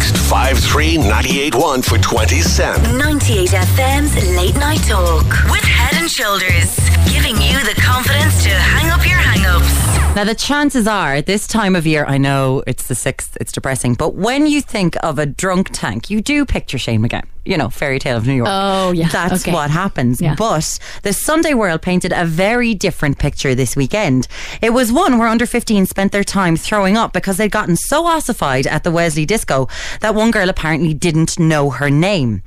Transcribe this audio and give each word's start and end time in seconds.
Text 0.00 0.16
53981 0.30 1.82
for 1.82 1.98
20 1.98 2.40
cents. 2.40 2.80
98 2.94 3.50
FM's 3.50 4.34
Late 4.34 4.54
Night 4.54 4.80
Talk 4.88 5.26
with 5.50 5.60
Head 5.62 6.00
and 6.00 6.10
Shoulders, 6.10 6.74
giving 7.12 7.36
you 7.36 7.58
the 7.64 7.78
confidence 7.78 8.42
to 8.44 8.48
hang 8.48 8.90
up 8.90 9.06
your 9.06 9.18
hang 9.18 9.44
ups. 9.44 10.16
Now, 10.16 10.24
the 10.24 10.34
chances 10.34 10.86
are 10.88 11.20
this 11.20 11.46
time 11.46 11.76
of 11.76 11.86
year, 11.86 12.04
I 12.06 12.16
know 12.16 12.64
it's 12.66 12.88
the 12.88 12.94
6th, 12.94 13.36
it's 13.42 13.52
depressing, 13.52 13.92
but 13.94 14.14
when 14.14 14.46
you 14.46 14.62
think 14.62 14.96
of 15.04 15.18
a 15.18 15.26
drunk 15.26 15.68
tank, 15.72 16.08
you 16.08 16.20
do 16.22 16.46
picture 16.46 16.78
Shane 16.78 17.02
MacGowan. 17.02 17.26
You 17.46 17.56
know, 17.56 17.70
fairy 17.70 17.98
tale 17.98 18.18
of 18.18 18.26
New 18.26 18.34
York. 18.34 18.48
Oh, 18.50 18.92
yeah. 18.92 19.08
That's 19.08 19.42
Okay. 19.42 19.52
what 19.52 19.70
happens. 19.70 20.20
Yeah. 20.20 20.34
But 20.34 20.78
the 21.02 21.12
Sunday 21.14 21.54
World 21.54 21.80
painted 21.80 22.12
a 22.14 22.24
very 22.26 22.74
different 22.74 23.18
picture 23.18 23.54
this 23.54 23.74
weekend. 23.74 24.28
It 24.60 24.74
was 24.74 24.92
one 24.92 25.16
where 25.18 25.26
under 25.26 25.46
15 25.46 25.86
spent 25.86 26.12
their 26.12 26.22
time 26.22 26.56
throwing 26.56 26.98
up 26.98 27.14
because 27.14 27.38
they'd 27.38 27.50
gotten 27.50 27.76
so 27.76 28.04
ossified 28.04 28.66
at 28.66 28.84
the 28.84 28.90
Wesley 28.90 29.24
disco 29.24 29.68
that 30.00 30.14
one 30.14 30.30
girl 30.30 30.48
apparently 30.48 30.94
didn't 30.94 31.38
know 31.38 31.70
her 31.70 31.90
name. 31.90 32.42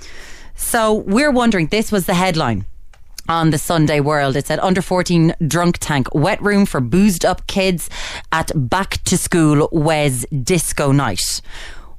So 0.55 0.94
we're 0.94 1.31
wondering, 1.31 1.68
this 1.68 1.91
was 1.91 2.05
the 2.05 2.13
headline 2.13 2.66
on 3.27 3.52
the 3.52 3.58
Sunday 3.58 3.99
World. 3.99 4.35
It 4.35 4.48
said 4.48 4.59
under 4.59 4.81
14 4.81 5.35
drunk 5.48 5.77
tank 5.80 6.13
wet 6.13 6.41
room 6.41 6.66
for 6.66 6.82
boozed 6.82 7.26
up 7.26 7.48
kids 7.48 7.90
at 8.32 8.52
back 8.55 9.04
to 9.05 9.18
school 9.18 9.70
Wezz 9.70 10.26
disco 10.44 10.91
night. 10.91 11.41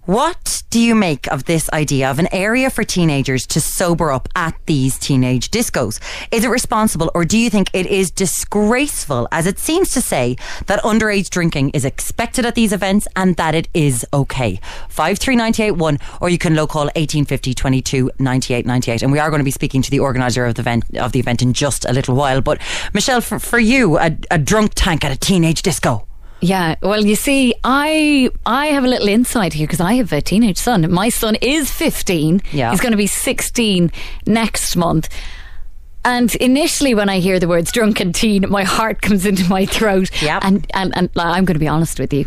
What 0.07 0.63
do 0.69 0.81
you 0.81 0.95
make 0.95 1.27
of 1.29 1.45
this 1.45 1.71
idea 1.71 2.11
of 2.11 2.19
an 2.19 2.29
area 2.31 2.69
for 2.69 2.85
teenagers 2.85 3.47
to 3.47 3.59
sober 3.59 4.13
up 4.13 4.29
at 4.37 4.55
these 4.67 4.99
teenage 4.99 5.51
discos? 5.51 5.99
Is 6.31 6.45
it 6.45 6.49
responsible 6.49 7.11
or 7.15 7.25
do 7.25 7.39
you 7.39 7.49
think 7.49 7.71
it 7.73 7.87
is 7.87 8.11
disgraceful 8.11 9.27
as 9.33 9.47
it 9.47 9.59
seems 9.59 9.89
to 9.93 10.03
say 10.03 10.37
that 10.67 10.83
underage 10.83 11.31
drinking 11.31 11.71
is 11.71 11.87
expected 11.87 12.45
at 12.45 12.55
these 12.55 12.71
events 12.71 13.09
and 13.17 13.37
that 13.37 13.55
it 13.55 13.67
is 13.73 14.05
okay? 14.13 14.61
53981 14.91 15.99
or 16.21 16.29
you 16.29 16.37
can 16.37 16.55
low 16.55 16.67
call 16.67 16.85
1850 16.97 17.55
22 17.55 18.11
98 18.19 18.67
98 18.67 19.03
and 19.03 19.11
we 19.11 19.19
are 19.19 19.31
going 19.31 19.41
to 19.41 19.45
be 19.45 19.51
speaking 19.51 19.81
to 19.81 19.91
the 19.91 20.01
organizer 20.01 20.45
of 20.45 20.57
the 20.57 20.61
event 20.61 20.85
of 20.99 21.13
the 21.13 21.19
event 21.19 21.41
in 21.41 21.55
just 21.55 21.87
a 21.87 21.95
little 21.95 22.15
while 22.15 22.43
but 22.43 22.61
Michelle 22.93 23.23
for, 23.23 23.39
for 23.39 23.59
you 23.59 23.97
a, 23.97 24.15
a 24.31 24.37
drunk 24.37 24.73
tank 24.75 25.03
at 25.03 25.13
a 25.13 25.17
teenage 25.17 25.63
disco 25.63 26.07
Yeah, 26.45 26.75
well, 26.83 27.07
you 27.07 27.17
see, 27.17 27.55
I 27.65 28.29
I 28.45 28.67
have 28.67 28.85
a 28.85 28.87
little 28.87 29.09
insight 29.09 29.55
here 29.55 29.67
because 29.67 29.81
I 29.81 29.95
have 29.95 30.13
a 30.13 30.21
teenage 30.21 30.59
son. 30.59 30.91
My 30.93 31.09
son 31.09 31.37
is 31.37 31.71
15. 31.71 32.43
Yeah. 32.53 32.71
He's 32.71 32.83
going 32.83 32.93
to 32.93 32.99
be 32.99 33.07
16 33.07 33.91
next 34.27 34.77
month. 34.77 35.09
And 36.05 36.35
initially, 36.35 36.95
when 36.95 37.09
I 37.09 37.21
hear 37.21 37.41
the 37.41 37.49
words 37.49 37.73
drunken 37.73 38.13
teen, 38.13 38.45
my 38.51 38.65
heart 38.65 39.01
comes 39.07 39.25
into 39.25 39.49
my 39.49 39.65
throat. 39.65 40.11
Yep. 40.21 40.45
And, 40.45 40.67
and, 40.75 40.95
and 40.95 41.09
I'm 41.17 41.47
going 41.47 41.55
to 41.55 41.59
be 41.59 41.69
honest 41.69 41.99
with 41.99 42.13
you. 42.13 42.27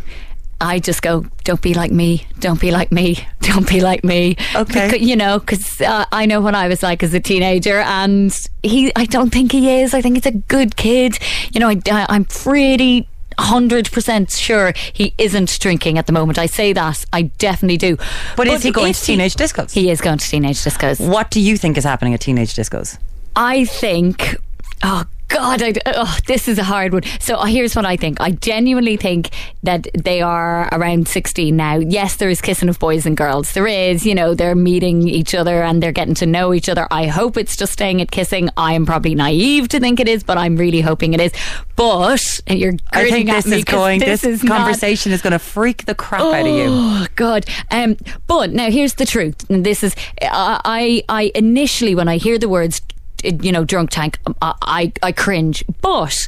I 0.59 0.79
just 0.79 1.03
go, 1.03 1.23
don't 1.43 1.61
be 1.61 1.75
like 1.75 1.91
me, 1.91 2.25
don't 2.39 2.59
be 2.59 2.71
like 2.71 2.91
me, 2.91 3.19
don't 3.41 3.69
be 3.69 3.81
like 3.81 4.03
me. 4.03 4.35
Okay. 4.55 4.89
Becau- 4.89 4.99
you 4.99 5.15
know, 5.15 5.37
because 5.37 5.79
uh, 5.79 6.05
I 6.11 6.25
know 6.25 6.41
what 6.41 6.55
I 6.55 6.67
was 6.67 6.81
like 6.81 7.03
as 7.03 7.13
a 7.13 7.19
teenager, 7.19 7.81
and 7.81 8.35
he, 8.63 8.91
I 8.95 9.05
don't 9.05 9.29
think 9.29 9.51
he 9.51 9.79
is. 9.81 9.93
I 9.93 10.01
think 10.01 10.15
he's 10.15 10.25
a 10.25 10.31
good 10.31 10.75
kid. 10.75 11.19
You 11.53 11.59
know, 11.59 11.69
I, 11.69 11.79
I, 11.91 12.05
I'm 12.09 12.25
pretty. 12.25 13.07
100% 13.37 14.37
sure 14.37 14.73
he 14.93 15.13
isn't 15.17 15.59
drinking 15.59 15.97
at 15.97 16.07
the 16.07 16.13
moment. 16.13 16.37
I 16.37 16.45
say 16.47 16.73
that. 16.73 17.05
I 17.13 17.23
definitely 17.23 17.77
do. 17.77 17.97
But 18.35 18.47
is 18.47 18.63
he 18.63 18.71
going 18.71 18.93
to 18.93 19.01
teenage 19.01 19.35
discos? 19.35 19.71
He 19.71 19.89
is 19.89 20.01
going 20.01 20.17
to 20.17 20.27
teenage 20.27 20.57
discos. 20.57 20.99
what 21.07 21.29
do 21.29 21.39
you 21.39 21.57
think 21.57 21.77
is 21.77 21.83
happening 21.83 22.13
at 22.13 22.21
teenage 22.21 22.53
discos 22.53 22.97
I 23.39 23.65
think, 23.65 24.35
oh 24.83 25.03
God, 25.29 25.61
I, 25.61 25.73
oh, 25.87 26.17
this 26.25 26.47
is 26.47 26.57
a 26.57 26.63
hard 26.63 26.93
one. 26.93 27.03
So 27.19 27.35
uh, 27.35 27.45
here's 27.45 27.75
what 27.75 27.85
I 27.85 27.97
think. 27.97 28.21
I 28.21 28.31
genuinely 28.31 28.95
think 28.95 29.29
that 29.61 29.85
they 29.93 30.21
are 30.21 30.69
around 30.71 31.09
16 31.09 31.53
now. 31.53 31.75
Yes, 31.79 32.15
there 32.15 32.29
is 32.29 32.39
kissing 32.39 32.69
of 32.69 32.79
boys 32.79 33.05
and 33.05 33.17
girls. 33.17 33.51
There 33.51 33.67
is, 33.67 34.05
you 34.05 34.15
know, 34.15 34.33
they're 34.33 34.55
meeting 34.55 35.05
each 35.09 35.35
other 35.35 35.61
and 35.63 35.83
they're 35.83 35.91
getting 35.91 36.13
to 36.15 36.25
know 36.25 36.53
each 36.53 36.69
other. 36.69 36.87
I 36.91 37.07
hope 37.07 37.35
it's 37.35 37.57
just 37.57 37.73
staying 37.73 38.01
at 38.01 38.09
kissing. 38.09 38.49
I 38.55 38.71
am 38.73 38.85
probably 38.85 39.15
naive 39.15 39.67
to 39.69 39.81
think 39.81 39.99
it 39.99 40.07
is, 40.07 40.23
but 40.23 40.37
I'm 40.37 40.55
really 40.55 40.79
hoping 40.79 41.13
it 41.13 41.19
is. 41.19 41.33
But 41.75 42.39
you're 42.47 42.73
I 42.91 43.09
think 43.09 43.29
this 43.29 43.45
is 43.47 43.65
going. 43.65 43.99
This, 43.99 44.21
This, 44.21 44.35
is 44.41 44.43
not- 44.45 44.59
conversation 44.59 45.11
is 45.11 45.21
going 45.21 45.33
to 45.33 45.39
freak 45.39 45.85
the 45.85 45.93
crap 45.93 46.21
out 46.21 46.47
of 46.47 46.47
you. 46.47 46.67
Oh 46.69 47.05
God! 47.17 47.45
Um, 47.69 47.97
but 48.27 48.51
now 48.53 48.71
here's 48.71 48.95
the 48.95 49.05
truth. 49.05 49.47
And 49.49 49.65
this 49.65 49.83
is 49.83 49.93
I, 50.21 50.61
I 50.63 51.03
I 51.09 51.31
initially 51.35 51.93
when 51.95 52.07
I 52.07 52.17
hear 52.17 52.39
the 52.39 52.49
words, 52.49 52.81
you 53.23 53.51
know, 53.51 53.63
drunk 53.63 53.89
tank, 53.89 54.19
um, 54.25 54.35
I 54.41 54.53
I, 54.61 54.93
I 55.03 55.11
cringe. 55.11 55.63
But 55.81 56.27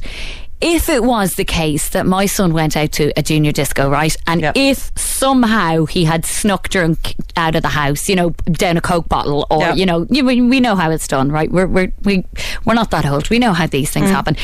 if 0.60 0.90
it 0.90 1.02
was 1.02 1.34
the 1.34 1.44
case 1.44 1.88
that 1.90 2.04
my 2.04 2.26
son 2.26 2.52
went 2.52 2.76
out 2.76 2.92
to 2.92 3.12
a 3.18 3.22
junior 3.22 3.52
disco, 3.52 3.88
right, 3.88 4.14
and 4.26 4.42
Yep. 4.42 4.56
if 4.56 4.92
somehow 4.96 5.86
he 5.86 6.04
had 6.04 6.26
snuck 6.26 6.68
drunk 6.68 7.14
out 7.36 7.56
of 7.56 7.62
the 7.62 7.68
house, 7.68 8.08
you 8.08 8.16
know, 8.16 8.30
down 8.50 8.76
a 8.76 8.80
coke 8.80 9.08
bottle, 9.08 9.46
or 9.50 9.60
Yep. 9.60 9.76
you 9.76 9.86
know, 9.86 10.06
you, 10.10 10.24
we 10.24 10.40
we 10.42 10.60
know 10.60 10.76
how 10.76 10.90
it's 10.90 11.08
done, 11.08 11.32
right? 11.32 11.50
We're 11.50 11.66
we're 11.66 11.92
we, 12.02 12.24
we're 12.64 12.74
not 12.74 12.90
that 12.90 13.06
old. 13.06 13.30
We 13.30 13.38
know 13.38 13.52
how 13.52 13.66
these 13.66 13.90
things 13.90 14.10
mm. 14.10 14.14
happen. 14.14 14.36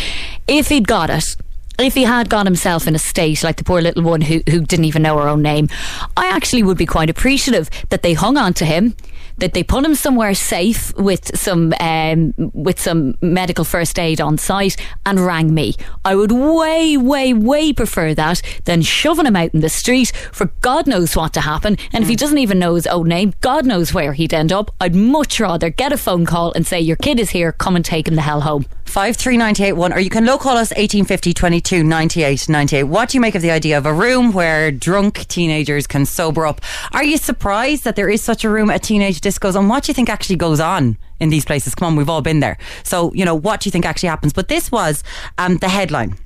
If 0.49 0.69
he'd 0.69 0.89
got 0.89 1.11
it 1.11 1.37
if 1.79 1.95
he 1.95 2.05
had 2.05 2.29
got 2.29 2.47
himself 2.47 2.87
in 2.87 2.95
a 2.95 2.99
state 2.99 3.43
like 3.43 3.57
the 3.57 3.65
poor 3.65 3.83
little 3.83 4.03
one 4.03 4.23
who, 4.23 4.43
who 4.49 4.61
didn't 4.61 4.87
even 4.87 5.03
know 5.03 5.19
her 5.19 5.29
own 5.29 5.43
name, 5.43 5.69
I 6.17 6.29
actually 6.29 6.63
would 6.63 6.79
be 6.79 6.87
quite 6.87 7.11
appreciative 7.11 7.69
that 7.91 8.03
they 8.03 8.15
hung 8.15 8.37
on 8.37 8.55
to 8.55 8.65
him, 8.65 8.97
that 9.39 9.55
they 9.55 9.63
put 9.63 9.85
him 9.85 9.95
somewhere 9.95 10.35
safe 10.35 10.95
with 10.97 11.37
some 11.37 11.73
um, 11.81 12.35
with 12.37 12.81
some 12.81 13.17
medical 13.21 13.65
first 13.65 13.99
aid 13.99 14.21
on 14.21 14.39
site 14.39 14.77
and 15.05 15.21
rang 15.21 15.55
me. 15.55 15.75
I 16.05 16.15
would 16.15 16.33
way, 16.33 16.97
way, 16.97 17.33
way 17.33 17.73
prefer 17.73 18.15
that 18.15 18.43
than 18.65 18.83
shoving 18.83 19.27
him 19.27 19.37
out 19.37 19.55
in 19.55 19.61
the 19.61 19.69
street 19.69 20.13
for 20.33 20.47
God 20.61 20.87
knows 20.87 21.17
what 21.17 21.33
to 21.35 21.41
happen. 21.41 21.77
And 21.93 22.03
if 22.03 22.09
he 22.09 22.17
doesn't 22.17 22.39
even 22.39 22.59
know 22.59 22.75
his 22.75 22.87
own 22.87 23.09
name, 23.09 23.35
God 23.41 23.67
knows 23.67 23.93
where 23.93 24.13
he'd 24.13 24.35
end 24.35 24.53
up. 24.53 24.71
I'd 24.81 24.95
much 24.95 25.41
rather 25.41 25.71
get 25.71 25.93
a 25.93 25.99
phone 25.99 26.27
call 26.27 26.53
and 26.53 26.67
say, 26.67 26.81
Your 26.81 26.97
kid 26.97 27.21
is 27.21 27.31
here, 27.31 27.53
come 27.53 27.77
and 27.77 27.85
take 27.85 28.09
him 28.09 28.17
the 28.17 28.23
hell 28.23 28.43
home. 28.43 28.67
53981 28.89 29.93
or 29.93 29.99
you 30.01 30.11
can 30.11 30.25
low 30.25 30.39
call 30.39 30.57
us 30.57 30.71
1850 30.71 31.35
22 31.35 31.85
98 31.85 32.49
98. 32.49 32.83
What 32.85 33.09
do 33.09 33.17
you 33.17 33.21
make 33.21 33.35
of 33.35 33.43
the 33.43 33.51
idea 33.51 33.77
of 33.77 33.87
a 33.87 33.93
room 33.93 34.33
where 34.33 34.71
drunk 34.71 35.27
teenagers 35.29 35.87
can 35.87 36.07
sober 36.07 36.47
up? 36.47 36.61
Are 36.93 37.05
you 37.05 37.19
surprised 37.19 37.85
that 37.85 37.97
there 37.97 38.09
is 38.09 38.23
such 38.23 38.45
a 38.45 38.51
room 38.51 38.71
at 38.71 38.83
teenage 38.83 39.21
discos 39.21 39.57
and 39.57 39.69
what 39.69 39.85
do 39.85 39.91
you 39.91 39.95
think 39.95 40.09
actually 40.09 40.37
goes 40.37 40.61
on 40.61 40.97
in 41.21 41.31
these 41.31 41.45
places? 41.45 41.75
Come 41.75 41.89
on, 41.89 41.97
we've 41.97 42.09
all 42.09 42.23
been 42.23 42.41
there. 42.41 42.59
So, 42.85 43.13
you 43.13 43.25
know, 43.25 43.35
what 43.35 43.61
do 43.61 43.69
you 43.69 43.73
think 43.73 43.85
actually 43.85 44.09
happens? 44.09 44.33
But 44.33 44.49
this 44.49 44.73
was 44.73 45.05
um, 45.39 45.59
the 45.59 45.69
headline 45.69 46.17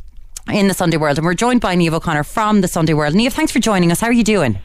in 0.52 0.68
the 0.68 0.74
Sunday 0.74 0.96
World 0.96 1.18
and 1.18 1.24
we're 1.24 1.34
joined 1.34 1.60
by 1.60 1.76
Niamh 1.76 1.92
O'Connor 1.92 2.24
from 2.24 2.60
the 2.60 2.68
Sunday 2.68 2.94
World. 2.94 3.14
Niamh, 3.14 3.32
thanks 3.32 3.52
for 3.52 3.58
joining 3.58 3.90
us. 3.90 4.00
How 4.00 4.06
are 4.06 4.12
you 4.12 4.24
doing? 4.24 4.58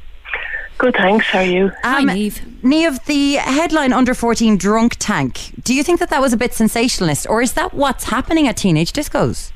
Good, 0.77 0.95
thanks. 0.95 1.25
How 1.27 1.39
are 1.39 1.45
you? 1.45 1.71
Hi, 1.83 2.03
Niamh. 2.03 2.63
Neve, 2.63 2.99
the 3.05 3.35
headline 3.35 3.93
under 3.93 4.13
14 4.13 4.57
drunk 4.57 4.97
tank, 4.99 5.51
do 5.63 5.73
you 5.73 5.83
think 5.83 5.99
that 5.99 6.09
that 6.09 6.21
was 6.21 6.33
a 6.33 6.37
bit 6.37 6.53
sensationalist 6.53 7.27
or 7.29 7.41
is 7.41 7.53
that 7.53 7.73
what's 7.73 8.05
happening 8.05 8.47
at 8.47 8.57
teenage 8.57 8.91
discos? 8.91 9.51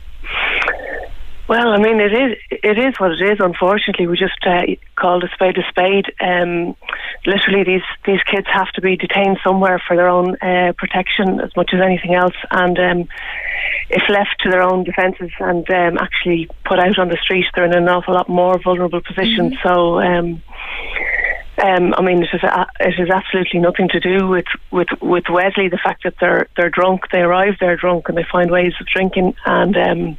Well, 1.50 1.69
I 1.69 1.79
mean, 1.79 2.00
it 2.00 2.13
is 2.13 2.38
it 2.52 2.78
is 2.78 3.00
what 3.00 3.12
it 3.12 3.22
is. 3.22 3.40
Unfortunately, 3.40 4.06
we 4.06 4.16
just 4.16 4.38
uh, 4.46 4.62
called 4.96 5.24
a 5.24 5.29
spade 5.34 5.58
a 5.58 5.68
spade. 5.68 6.06
Um, 6.22 6.75
literally, 7.25 7.63
these 7.63 7.81
these 8.06 8.22
kids 8.22 8.46
have 8.53 8.68
to 8.74 8.81
be 8.81 8.96
detained 8.96 9.40
somewhere 9.44 9.81
for 9.88 9.96
their 9.96 10.09
own 10.09 10.35
uh, 10.44 10.74
protection 10.78 11.40
as 11.40 11.50
much 11.56 11.72
as 11.74 11.81
anything 11.81 12.13
else. 12.13 12.35
And 12.52 12.78
um, 12.78 13.08
if 13.90 14.03
left 14.09 14.35
to 14.41 14.52
their 14.52 14.62
own 14.62 14.84
defences 14.84 15.31
and 15.40 15.68
um, 15.72 15.97
actually 15.97 16.47
put 16.66 16.78
out 16.78 17.00
on 17.00 17.09
the 17.09 17.18
street, 17.18 17.46
they're 17.56 17.66
in 17.66 17.74
an 17.74 17.90
awful 17.90 18.13
lot 18.13 18.29
more 18.29 18.59
vulnerable 18.59 19.02
position. 19.02 19.58
So. 19.63 19.97
Um, 21.62 21.94
I 21.97 22.02
mean, 22.02 22.24
it 22.24 22.30
is 22.34 22.44
a, 22.44 23.14
absolutely 23.14 23.59
nothing 23.59 23.90
to 23.90 24.00
do 24.00 24.28
with, 24.28 24.46
with, 24.72 24.88
with 25.02 25.25
Wesley. 25.30 25.68
The 25.68 25.80
fact 25.84 26.03
that 26.03 26.16
they're 26.20 26.47
they're 26.56 26.70
drunk, 26.70 27.02
they 27.12 27.20
arrive 27.20 27.56
they're 27.59 27.75
drunk, 27.75 28.08
and 28.08 28.18
they 28.18 28.25
find 28.31 28.50
ways 28.50 28.74
of 28.80 28.88
drinking. 28.88 29.36
And 29.46 29.75
um, 29.78 30.18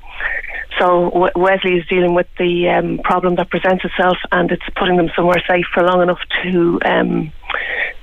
so 0.78 1.30
Wesley 1.34 1.78
is 1.78 1.86
dealing 1.86 2.14
with 2.14 2.26
the 2.38 2.68
um, 2.68 2.98
problem 3.02 3.36
that 3.36 3.50
presents 3.50 3.84
itself, 3.84 4.18
and 4.32 4.50
it's 4.50 4.68
putting 4.76 4.96
them 4.96 5.10
somewhere 5.16 5.42
safe 5.48 5.66
for 5.72 5.82
long 5.82 6.02
enough 6.02 6.20
to 6.42 6.80
um, 6.84 7.32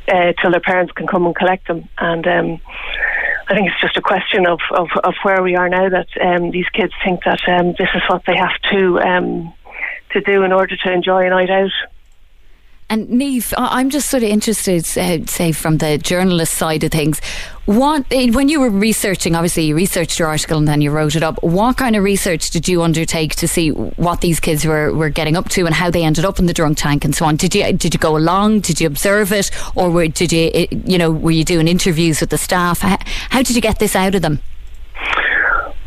uh, 0.08 0.34
till 0.42 0.52
their 0.52 0.62
parents 0.62 0.92
can 0.94 1.08
come 1.08 1.26
and 1.26 1.36
collect 1.36 1.68
them. 1.68 1.88
And 1.98 2.26
um, 2.28 2.62
I 3.50 3.54
think 3.54 3.68
it's 3.68 3.82
just 3.82 3.98
a 3.98 4.02
question 4.02 4.48
of, 4.48 4.60
of, 4.72 4.88
of 5.04 5.14
where 5.24 5.42
we 5.42 5.56
are 5.56 5.70
now 5.70 5.90
that 5.90 6.08
um, 6.22 6.52
these 6.52 6.68
kids 6.70 6.94
think 7.04 7.24
that 7.24 7.42
um, 7.48 7.74
this 7.78 7.90
is 7.94 8.02
what 8.10 8.24
they 8.26 8.36
have 8.36 8.60
to 8.72 9.00
um, 9.00 9.54
to 10.12 10.22
do 10.22 10.44
in 10.44 10.52
order 10.52 10.76
to 10.76 10.92
enjoy 10.92 11.26
a 11.26 11.30
night 11.30 11.50
out. 11.50 11.72
And 12.90 13.10
Niamh, 13.10 13.54
I'm 13.58 13.90
just 13.90 14.10
sort 14.10 14.24
of 14.24 14.30
interested, 14.30 14.86
uh, 14.98 15.26
say, 15.26 15.52
from 15.52 15.80
the 15.80 15.98
journalist 15.98 16.54
side 16.54 16.86
of 16.86 16.92
things. 16.92 17.20
What, 17.66 18.06
eh, 18.12 18.30
when 18.32 18.48
you 18.48 18.62
were 18.62 18.70
researching, 18.70 19.36
obviously 19.36 19.66
you 19.66 19.76
researched 19.76 20.18
your 20.18 20.30
article 20.30 20.58
and 20.58 20.70
then 20.70 20.80
you 20.80 20.90
wrote 20.90 21.18
it 21.18 21.22
up. 21.22 21.44
What 21.44 21.76
kind 21.76 21.98
of 21.98 22.04
research 22.04 22.50
did 22.50 22.66
you 22.66 22.82
undertake 22.82 23.36
to 23.36 23.48
see 23.48 23.72
what 23.72 24.22
these 24.22 24.40
kids 24.40 24.64
were, 24.64 24.94
were 24.94 25.10
getting 25.10 25.36
up 25.36 25.50
to 25.50 25.66
and 25.66 25.76
how 25.76 25.92
they 25.92 26.06
ended 26.06 26.24
up 26.24 26.40
in 26.40 26.46
the 26.46 26.54
drunk 26.54 26.78
tank 26.78 27.04
and 27.04 27.14
so 27.14 27.26
on? 27.26 27.36
Did 27.36 27.54
you 27.54 27.74
did 27.74 27.94
you 27.94 28.00
go 28.00 28.16
along? 28.16 28.62
Did 28.62 28.80
you 28.80 28.88
observe 28.88 29.34
it, 29.34 29.52
or 29.76 29.90
were, 29.90 30.08
did 30.08 30.32
you 30.32 30.50
eh, 30.54 30.68
you 30.86 30.98
know 30.98 31.12
were 31.12 31.32
you 31.32 31.44
doing 31.44 31.68
interviews 31.68 32.22
with 32.22 32.30
the 32.30 32.38
staff? 32.38 32.80
How, 32.80 32.98
how 33.30 33.42
did 33.44 33.58
you 33.58 33.62
get 33.62 33.80
this 33.80 33.98
out 33.98 34.16
of 34.16 34.22
them? 34.22 34.40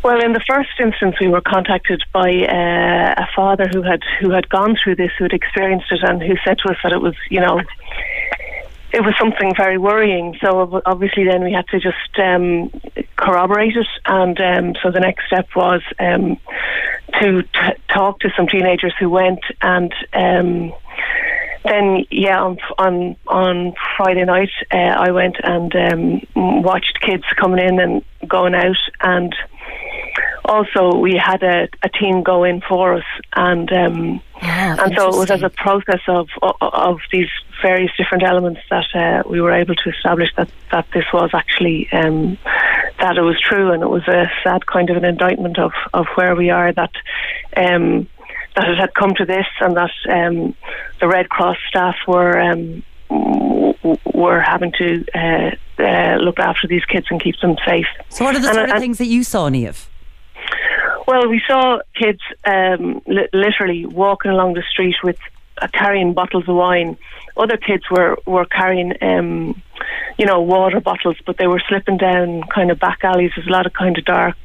Well, 0.03 0.19
in 0.19 0.33
the 0.33 0.41
first 0.47 0.71
instance, 0.79 1.17
we 1.21 1.27
were 1.27 1.41
contacted 1.41 2.03
by 2.11 2.31
uh, 2.31 3.23
a 3.23 3.27
father 3.35 3.67
who 3.71 3.83
had 3.83 4.01
who 4.19 4.31
had 4.31 4.49
gone 4.49 4.75
through 4.83 4.95
this, 4.95 5.11
who 5.17 5.25
had 5.25 5.33
experienced 5.33 5.91
it, 5.91 6.01
and 6.01 6.21
who 6.21 6.35
said 6.43 6.57
to 6.59 6.71
us 6.71 6.77
that 6.83 6.91
it 6.91 7.01
was, 7.01 7.13
you 7.29 7.39
know, 7.39 7.61
it 8.91 9.01
was 9.01 9.13
something 9.19 9.53
very 9.55 9.77
worrying. 9.77 10.35
So 10.41 10.81
obviously, 10.85 11.25
then 11.25 11.43
we 11.43 11.53
had 11.53 11.67
to 11.67 11.79
just 11.79 12.17
um, 12.17 12.71
corroborate 13.15 13.75
it, 13.75 13.87
and 14.05 14.39
um, 14.41 14.73
so 14.81 14.89
the 14.89 14.99
next 14.99 15.27
step 15.27 15.47
was 15.55 15.83
um, 15.99 16.37
to 17.21 17.43
t- 17.43 17.81
talk 17.93 18.21
to 18.21 18.29
some 18.35 18.47
teenagers 18.47 18.93
who 18.99 19.09
went 19.09 19.43
and. 19.61 19.93
Um, 20.13 20.73
then 21.63 22.05
yeah, 22.09 22.41
on 22.41 22.57
on 22.79 23.15
on 23.27 23.75
Friday 23.95 24.25
night, 24.25 24.49
uh, 24.73 24.77
I 24.77 25.11
went 25.11 25.35
and 25.43 25.75
um, 25.75 26.63
watched 26.63 26.99
kids 27.01 27.23
coming 27.35 27.63
in 27.63 27.79
and 27.79 28.03
going 28.27 28.55
out, 28.55 28.77
and 28.99 29.35
also 30.45 30.95
we 30.97 31.15
had 31.15 31.43
a, 31.43 31.67
a 31.83 31.89
team 31.89 32.23
go 32.23 32.43
in 32.43 32.61
for 32.61 32.93
us, 32.95 33.03
and 33.35 33.71
um, 33.71 34.21
and 34.41 34.93
so 34.97 35.09
it 35.09 35.17
was 35.17 35.31
as 35.31 35.43
a 35.43 35.49
process 35.49 36.01
of 36.07 36.29
of, 36.41 36.55
of 36.61 36.99
these 37.11 37.29
various 37.61 37.91
different 37.97 38.23
elements 38.23 38.61
that 38.69 38.85
uh, 38.95 39.23
we 39.29 39.39
were 39.39 39.51
able 39.51 39.75
to 39.75 39.89
establish 39.89 40.29
that 40.37 40.49
that 40.71 40.87
this 40.93 41.05
was 41.13 41.29
actually 41.33 41.87
um, 41.91 42.37
that 42.99 43.17
it 43.17 43.21
was 43.21 43.39
true, 43.39 43.71
and 43.71 43.83
it 43.83 43.89
was 43.89 44.07
a 44.07 44.29
sad 44.43 44.65
kind 44.65 44.89
of 44.89 44.97
an 44.97 45.05
indictment 45.05 45.57
of 45.59 45.71
of 45.93 46.05
where 46.15 46.35
we 46.35 46.49
are 46.49 46.71
that. 46.73 46.91
Um, 47.55 48.07
that 48.53 48.67
it 48.67 48.77
had 48.77 48.93
come 48.93 49.13
to 49.15 49.23
this, 49.23 49.45
and 49.61 49.77
that 49.77 49.91
um, 50.09 50.53
the 50.99 51.07
Red 51.07 51.29
Cross 51.29 51.55
staff 51.69 51.95
were 52.05 52.37
um, 52.37 52.83
were 54.13 54.41
having 54.41 54.73
to 54.73 55.05
uh, 55.15 55.51
uh, 55.81 56.15
look 56.17 56.37
after 56.37 56.67
these 56.67 56.83
kids 56.85 57.07
and 57.09 57.21
keep 57.21 57.39
them 57.39 57.55
safe. 57.65 57.85
So, 58.09 58.25
what 58.25 58.35
are 58.35 58.39
the 58.39 58.47
And- 58.47 58.55
sort 58.55 58.65
of 58.69 58.75
and- 58.75 58.81
things 58.81 58.97
that 58.97 59.05
you 59.07 59.23
saw, 59.23 59.49
Niamh? 59.49 59.85
Well, 61.11 61.27
we 61.27 61.41
saw 61.45 61.79
kids 61.93 62.21
um, 62.45 63.01
li- 63.05 63.27
literally 63.33 63.85
walking 63.85 64.31
along 64.31 64.53
the 64.53 64.63
street 64.71 64.95
with 65.03 65.17
uh, 65.61 65.67
carrying 65.73 66.13
bottles 66.13 66.47
of 66.47 66.55
wine. 66.55 66.97
Other 67.35 67.57
kids 67.57 67.83
were 67.91 68.15
were 68.25 68.45
carrying, 68.45 68.93
um, 69.03 69.61
you 70.17 70.25
know, 70.25 70.39
water 70.39 70.79
bottles, 70.79 71.17
but 71.25 71.35
they 71.37 71.47
were 71.47 71.61
slipping 71.67 71.97
down 71.97 72.43
kind 72.43 72.71
of 72.71 72.79
back 72.79 72.99
alleys. 73.03 73.31
There's 73.35 73.49
a 73.49 73.51
lot 73.51 73.65
of 73.65 73.73
kind 73.73 73.97
of 73.97 74.05
dark 74.05 74.37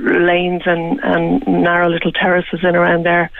lanes 0.00 0.62
and, 0.66 0.98
and 1.04 1.46
narrow 1.46 1.88
little 1.88 2.10
terraces 2.10 2.64
in 2.64 2.74
around 2.74 3.06
there, 3.06 3.30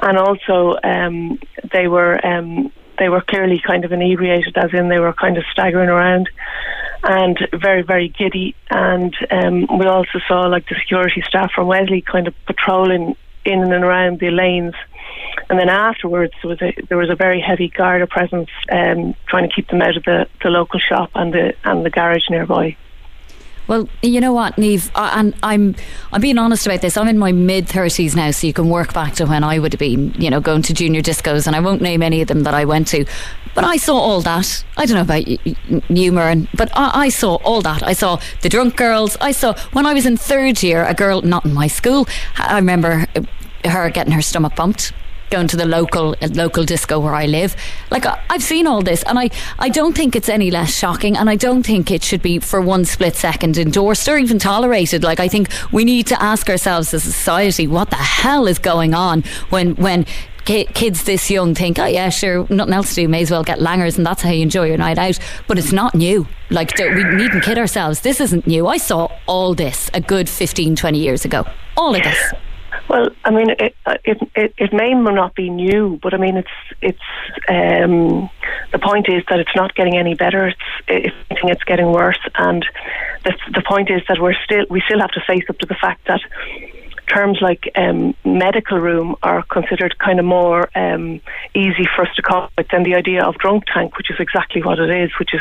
and 0.00 0.18
also 0.18 0.76
um, 0.84 1.38
they 1.72 1.88
were 1.88 2.14
um, 2.26 2.70
they 2.98 3.08
were 3.08 3.22
clearly 3.22 3.62
kind 3.66 3.86
of 3.86 3.92
inebriated, 3.92 4.58
as 4.58 4.74
in 4.74 4.90
they 4.90 4.98
were 4.98 5.14
kind 5.14 5.38
of 5.38 5.44
staggering 5.52 5.88
around 5.88 6.28
and 7.04 7.38
very 7.52 7.82
very 7.82 8.08
giddy. 8.08 8.54
And 8.70 9.14
um, 9.30 9.78
we 9.78 9.86
also 9.86 10.18
saw 10.26 10.42
like 10.46 10.68
the 10.68 10.76
security 10.80 11.22
staff 11.26 11.52
from 11.52 11.68
Wesley 11.68 12.00
kind 12.00 12.26
of 12.26 12.34
patrolling 12.46 13.16
in 13.44 13.62
and 13.62 13.84
around 13.84 14.20
the 14.20 14.30
lanes. 14.30 14.74
And 15.50 15.58
then 15.58 15.68
afterwards, 15.68 16.32
there 16.42 16.48
was 16.48 16.62
a 16.62 16.74
there 16.88 16.98
was 16.98 17.10
a 17.10 17.14
very 17.14 17.40
heavy 17.40 17.68
Garda 17.68 18.06
presence, 18.06 18.50
um, 18.70 19.14
trying 19.26 19.48
to 19.48 19.54
keep 19.54 19.68
them 19.68 19.82
out 19.82 19.96
of 19.96 20.04
the, 20.04 20.26
the 20.42 20.48
local 20.48 20.80
shop 20.80 21.10
and 21.14 21.32
the 21.32 21.54
and 21.64 21.84
the 21.84 21.90
garage 21.90 22.28
nearby. 22.30 22.76
Well, 23.66 23.88
you 24.02 24.20
know 24.20 24.32
what, 24.32 24.56
Niamh, 24.56 24.90
I, 24.94 25.18
and 25.18 25.34
I'm 25.42 25.74
I'm 26.12 26.20
being 26.20 26.36
honest 26.38 26.66
about 26.66 26.82
this. 26.82 26.96
I'm 26.96 27.08
in 27.08 27.18
my 27.18 27.32
mid 27.32 27.68
thirties 27.68 28.14
now, 28.14 28.30
so 28.30 28.46
you 28.46 28.52
can 28.52 28.68
work 28.68 28.92
back 28.92 29.14
to 29.14 29.24
when 29.24 29.42
I 29.42 29.58
would 29.58 29.72
have 29.72 29.80
been, 29.80 30.12
you 30.18 30.28
know, 30.28 30.40
going 30.40 30.62
to 30.62 30.74
junior 30.74 31.00
discos, 31.00 31.46
and 31.46 31.56
I 31.56 31.60
won't 31.60 31.80
name 31.80 32.02
any 32.02 32.20
of 32.20 32.28
them 32.28 32.42
that 32.42 32.52
I 32.54 32.66
went 32.66 32.88
to, 32.88 33.06
but 33.54 33.64
I 33.64 33.78
saw 33.78 33.96
all 33.96 34.20
that. 34.22 34.64
I 34.76 34.84
don't 34.84 34.96
know 34.96 35.02
about 35.02 35.26
you, 35.26 35.38
Muireann, 35.88 36.48
but 36.54 36.70
I, 36.74 37.04
I 37.04 37.08
saw 37.08 37.36
all 37.36 37.62
that. 37.62 37.82
I 37.82 37.94
saw 37.94 38.20
the 38.42 38.48
drunk 38.48 38.76
girls. 38.76 39.16
I 39.20 39.32
saw 39.32 39.54
when 39.72 39.86
I 39.86 39.94
was 39.94 40.04
in 40.04 40.16
third 40.16 40.62
year, 40.62 40.84
a 40.84 40.94
girl 40.94 41.22
not 41.22 41.44
in 41.46 41.54
my 41.54 41.66
school. 41.66 42.06
I 42.36 42.56
remember 42.56 43.06
her 43.64 43.88
getting 43.90 44.12
her 44.12 44.22
stomach 44.22 44.56
bumped 44.56 44.92
going 45.34 45.48
to 45.48 45.56
the 45.56 45.66
local 45.66 46.14
uh, 46.22 46.28
local 46.32 46.64
disco 46.64 47.00
where 47.00 47.14
I 47.14 47.26
live. 47.26 47.56
Like 47.90 48.06
I've 48.30 48.42
seen 48.42 48.68
all 48.68 48.82
this, 48.82 49.02
and 49.02 49.18
I 49.18 49.30
I 49.58 49.68
don't 49.68 49.96
think 49.96 50.14
it's 50.14 50.28
any 50.28 50.50
less 50.52 50.72
shocking, 50.72 51.16
and 51.16 51.28
I 51.28 51.34
don't 51.34 51.64
think 51.66 51.90
it 51.90 52.04
should 52.04 52.22
be 52.22 52.38
for 52.38 52.60
one 52.60 52.84
split 52.84 53.16
second 53.16 53.58
endorsed 53.58 54.08
or 54.08 54.16
even 54.16 54.38
tolerated. 54.38 55.02
Like 55.02 55.18
I 55.18 55.26
think 55.26 55.48
we 55.72 55.84
need 55.84 56.06
to 56.06 56.22
ask 56.22 56.48
ourselves 56.48 56.94
as 56.94 57.04
a 57.04 57.12
society, 57.12 57.66
what 57.66 57.90
the 57.90 57.96
hell 57.96 58.46
is 58.46 58.58
going 58.60 58.94
on 58.94 59.24
when 59.50 59.74
when. 59.74 60.06
Kids 60.46 61.04
this 61.04 61.30
young 61.30 61.54
think, 61.54 61.78
oh 61.78 61.86
yeah, 61.86 62.10
sure, 62.10 62.46
nothing 62.50 62.74
else 62.74 62.90
to 62.90 62.96
do, 62.96 63.08
may 63.08 63.22
as 63.22 63.30
well 63.30 63.42
get 63.42 63.60
langers, 63.60 63.96
and 63.96 64.04
that's 64.04 64.20
how 64.20 64.28
you 64.28 64.42
enjoy 64.42 64.66
your 64.66 64.76
night 64.76 64.98
out. 64.98 65.18
But 65.48 65.56
it's 65.56 65.72
not 65.72 65.94
new. 65.94 66.26
Like, 66.50 66.76
we 66.78 67.02
needn't 67.02 67.44
kid 67.44 67.56
ourselves. 67.56 68.02
This 68.02 68.20
isn't 68.20 68.46
new. 68.46 68.66
I 68.66 68.76
saw 68.76 69.08
all 69.24 69.54
this 69.54 69.90
a 69.94 70.02
good 70.02 70.28
15, 70.28 70.76
20 70.76 70.98
years 70.98 71.24
ago. 71.24 71.46
All 71.78 71.94
of 71.94 72.02
this. 72.02 72.34
Well, 72.88 73.08
I 73.24 73.30
mean, 73.30 73.50
it, 73.50 73.74
it 74.04 74.18
it 74.34 74.54
it 74.58 74.72
may 74.72 74.92
not 74.92 75.34
be 75.34 75.48
new, 75.48 75.98
but 76.02 76.12
I 76.12 76.18
mean, 76.18 76.36
it's 76.36 76.48
it's 76.82 76.98
um, 77.48 78.28
the 78.72 78.78
point 78.78 79.08
is 79.08 79.22
that 79.30 79.40
it's 79.40 79.56
not 79.56 79.74
getting 79.74 79.96
any 79.96 80.14
better. 80.14 80.52
It's 80.86 81.16
it's 81.28 81.64
getting 81.64 81.90
worse, 81.92 82.18
and 82.36 82.64
the 83.24 83.34
the 83.54 83.62
point 83.62 83.90
is 83.90 84.02
that 84.08 84.20
we're 84.20 84.34
still 84.44 84.66
we 84.68 84.82
still 84.82 85.00
have 85.00 85.12
to 85.12 85.22
face 85.26 85.44
up 85.48 85.58
to 85.58 85.66
the 85.66 85.74
fact 85.74 86.06
that 86.06 86.20
terms 87.06 87.38
like 87.40 87.70
um, 87.76 88.14
medical 88.24 88.78
room 88.78 89.16
are 89.22 89.42
considered 89.44 89.98
kind 89.98 90.18
of 90.18 90.24
more 90.24 90.68
um, 90.74 91.20
easy 91.54 91.86
for 91.94 92.06
us 92.06 92.14
to 92.16 92.22
cope 92.22 92.50
with 92.56 92.68
than 92.68 92.82
the 92.82 92.94
idea 92.94 93.24
of 93.24 93.36
drunk 93.36 93.64
tank, 93.72 93.96
which 93.96 94.10
is 94.10 94.16
exactly 94.18 94.62
what 94.62 94.78
it 94.78 94.90
is. 94.90 95.10
Which 95.18 95.34
is 95.34 95.40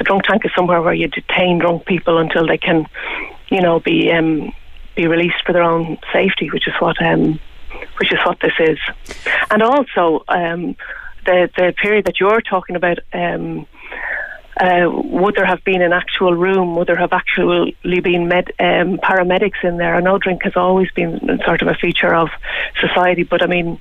a 0.00 0.04
drunk 0.04 0.24
tank 0.24 0.44
is 0.44 0.52
somewhere 0.56 0.82
where 0.82 0.94
you 0.94 1.08
detain 1.08 1.58
drunk 1.58 1.86
people 1.86 2.18
until 2.18 2.46
they 2.46 2.58
can, 2.58 2.86
you 3.48 3.60
know, 3.60 3.80
be 3.80 4.12
um, 4.12 4.52
be 4.94 5.06
released 5.06 5.42
for 5.44 5.52
their 5.52 5.62
own 5.62 5.98
safety, 6.12 6.50
which 6.50 6.66
is 6.66 6.74
what 6.78 7.00
um, 7.02 7.38
which 7.98 8.12
is 8.12 8.18
what 8.24 8.38
this 8.40 8.52
is. 8.58 8.78
And 9.50 9.62
also 9.62 10.24
um, 10.28 10.76
the 11.26 11.50
the 11.56 11.74
period 11.80 12.06
that 12.06 12.20
you're 12.20 12.40
talking 12.40 12.76
about. 12.76 12.98
Um, 13.12 13.66
uh, 14.56 14.88
would 14.88 15.34
there 15.34 15.44
have 15.44 15.64
been 15.64 15.82
an 15.82 15.92
actual 15.92 16.32
room? 16.32 16.76
Would 16.76 16.86
there 16.86 16.96
have 16.96 17.12
actually 17.12 17.76
been 17.82 18.28
med, 18.28 18.52
um, 18.60 18.98
paramedics 18.98 19.64
in 19.64 19.78
there? 19.78 19.96
I 19.96 20.00
know 20.00 20.16
drink 20.18 20.44
has 20.44 20.54
always 20.54 20.88
been 20.92 21.40
sort 21.44 21.60
of 21.60 21.66
a 21.66 21.74
feature 21.74 22.14
of 22.14 22.28
society, 22.80 23.24
but 23.24 23.42
I 23.42 23.46
mean, 23.46 23.80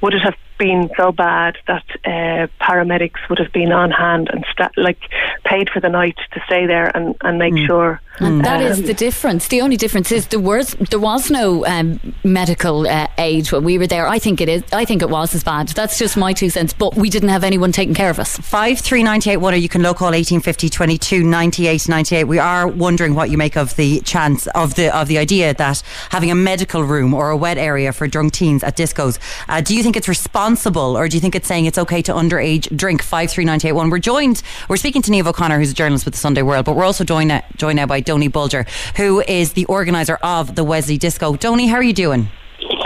would 0.00 0.14
it 0.14 0.22
have 0.22 0.36
been 0.58 0.90
so 0.96 1.12
bad 1.12 1.56
that 1.66 1.84
uh, 2.04 2.46
paramedics 2.60 3.28
would 3.28 3.38
have 3.38 3.52
been 3.52 3.72
on 3.72 3.90
hand 3.90 4.28
and 4.32 4.44
sta- 4.50 4.70
like 4.76 4.98
paid 5.44 5.70
for 5.70 5.80
the 5.80 5.88
night 5.88 6.16
to 6.32 6.40
stay 6.46 6.66
there 6.66 6.94
and, 6.96 7.16
and 7.22 7.38
make 7.38 7.56
sure? 7.66 8.00
And 8.20 8.44
that 8.44 8.62
is 8.62 8.78
um, 8.78 8.86
the 8.86 8.94
difference. 8.94 9.48
The 9.48 9.60
only 9.60 9.76
difference 9.76 10.12
is 10.12 10.28
there 10.28 10.38
was 10.38 10.74
there 10.90 11.00
was 11.00 11.32
no 11.32 11.66
um, 11.66 11.98
medical 12.22 12.86
uh, 12.86 13.08
aid 13.18 13.50
when 13.50 13.64
we 13.64 13.76
were 13.76 13.88
there. 13.88 14.06
I 14.06 14.20
think 14.20 14.40
it 14.40 14.48
is. 14.48 14.62
I 14.72 14.84
think 14.84 15.02
it 15.02 15.10
was 15.10 15.34
as 15.34 15.42
bad. 15.42 15.68
That's 15.68 15.98
just 15.98 16.16
my 16.16 16.32
two 16.32 16.48
cents. 16.48 16.72
But 16.72 16.94
we 16.94 17.10
didn't 17.10 17.30
have 17.30 17.42
anyone 17.42 17.72
taking 17.72 17.94
care 17.94 18.10
of 18.10 18.20
us. 18.20 18.38
Five 18.38 18.78
three 18.78 19.02
ninety 19.02 19.30
eight 19.30 19.38
one, 19.38 19.52
or 19.52 19.56
you 19.56 19.68
can 19.68 19.82
low 19.82 19.94
call 19.94 20.14
eighteen 20.14 20.40
fifty 20.40 20.68
twenty 20.68 20.96
two 20.96 21.24
ninety 21.24 21.66
eight 21.66 21.88
ninety 21.88 22.14
eight. 22.14 22.24
We 22.24 22.38
are 22.38 22.68
wondering 22.68 23.16
what 23.16 23.30
you 23.30 23.36
make 23.36 23.56
of 23.56 23.74
the 23.74 24.00
chance 24.02 24.46
of 24.48 24.76
the 24.76 24.96
of 24.96 25.08
the 25.08 25.18
idea 25.18 25.52
that 25.52 25.82
having 26.10 26.30
a 26.30 26.36
medical 26.36 26.84
room 26.84 27.14
or 27.14 27.30
a 27.30 27.36
wet 27.36 27.58
area 27.58 27.92
for 27.92 28.06
drunk 28.06 28.34
teens 28.34 28.62
at 28.62 28.76
discos. 28.76 29.18
Uh, 29.48 29.60
do 29.60 29.74
you 29.74 29.82
think 29.82 29.96
it's 29.96 30.06
responsible, 30.06 30.53
or 30.96 31.08
do 31.08 31.16
you 31.16 31.20
think 31.20 31.34
it's 31.34 31.48
saying 31.48 31.66
it's 31.66 31.78
okay 31.78 32.02
to 32.02 32.12
underage 32.12 32.74
drink? 32.76 33.02
Five 33.02 33.30
three 33.30 33.44
ninety 33.44 33.68
eight 33.68 33.72
one. 33.72 33.90
We're 33.90 33.98
joined. 33.98 34.42
We're 34.68 34.76
speaking 34.76 35.02
to 35.02 35.10
Niamh 35.10 35.26
O'Connor, 35.26 35.58
who's 35.58 35.70
a 35.70 35.74
journalist 35.74 36.04
with 36.04 36.14
the 36.14 36.20
Sunday 36.20 36.42
World, 36.42 36.64
but 36.64 36.76
we're 36.76 36.84
also 36.84 37.04
joined 37.04 37.28
now, 37.28 37.42
joined 37.56 37.76
now 37.76 37.86
by 37.86 38.00
Doni 38.00 38.28
Bulger, 38.28 38.66
who 38.96 39.22
is 39.22 39.54
the 39.54 39.64
organizer 39.66 40.16
of 40.22 40.54
the 40.54 40.64
Wesley 40.64 40.98
Disco. 40.98 41.36
Doni, 41.36 41.66
how 41.66 41.76
are 41.76 41.82
you 41.82 41.92
doing? 41.92 42.28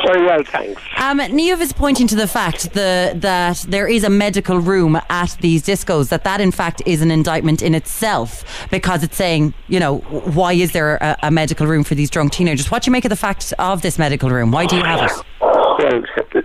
Very 0.04 0.24
well, 0.24 0.42
thanks. 0.44 0.80
Um, 0.96 1.18
Niamh 1.18 1.60
is 1.60 1.72
pointing 1.72 2.06
to 2.08 2.16
the 2.16 2.26
fact 2.26 2.72
the, 2.72 3.12
that 3.16 3.64
there 3.68 3.86
is 3.86 4.04
a 4.04 4.10
medical 4.10 4.58
room 4.58 4.98
at 5.10 5.36
these 5.40 5.62
discos, 5.62 6.08
that 6.08 6.24
that 6.24 6.40
in 6.40 6.50
fact 6.50 6.82
is 6.86 7.02
an 7.02 7.10
indictment 7.10 7.62
in 7.62 7.74
itself 7.74 8.68
because 8.70 9.02
it's 9.02 9.16
saying, 9.16 9.54
you 9.68 9.78
know, 9.78 9.98
why 9.98 10.54
is 10.54 10.72
there 10.72 10.96
a, 10.96 11.16
a 11.24 11.30
medical 11.30 11.66
room 11.66 11.84
for 11.84 11.94
these 11.94 12.10
drunk 12.10 12.32
teenagers? 12.32 12.70
What 12.70 12.82
do 12.82 12.88
you 12.88 12.92
make 12.92 13.04
of 13.04 13.10
the 13.10 13.16
fact 13.16 13.52
of 13.58 13.82
this 13.82 13.98
medical 13.98 14.30
room? 14.30 14.50
Why 14.50 14.66
do 14.66 14.76
you 14.76 14.82
have 14.82 15.10
it? 15.10 15.24
Well, 15.78 16.02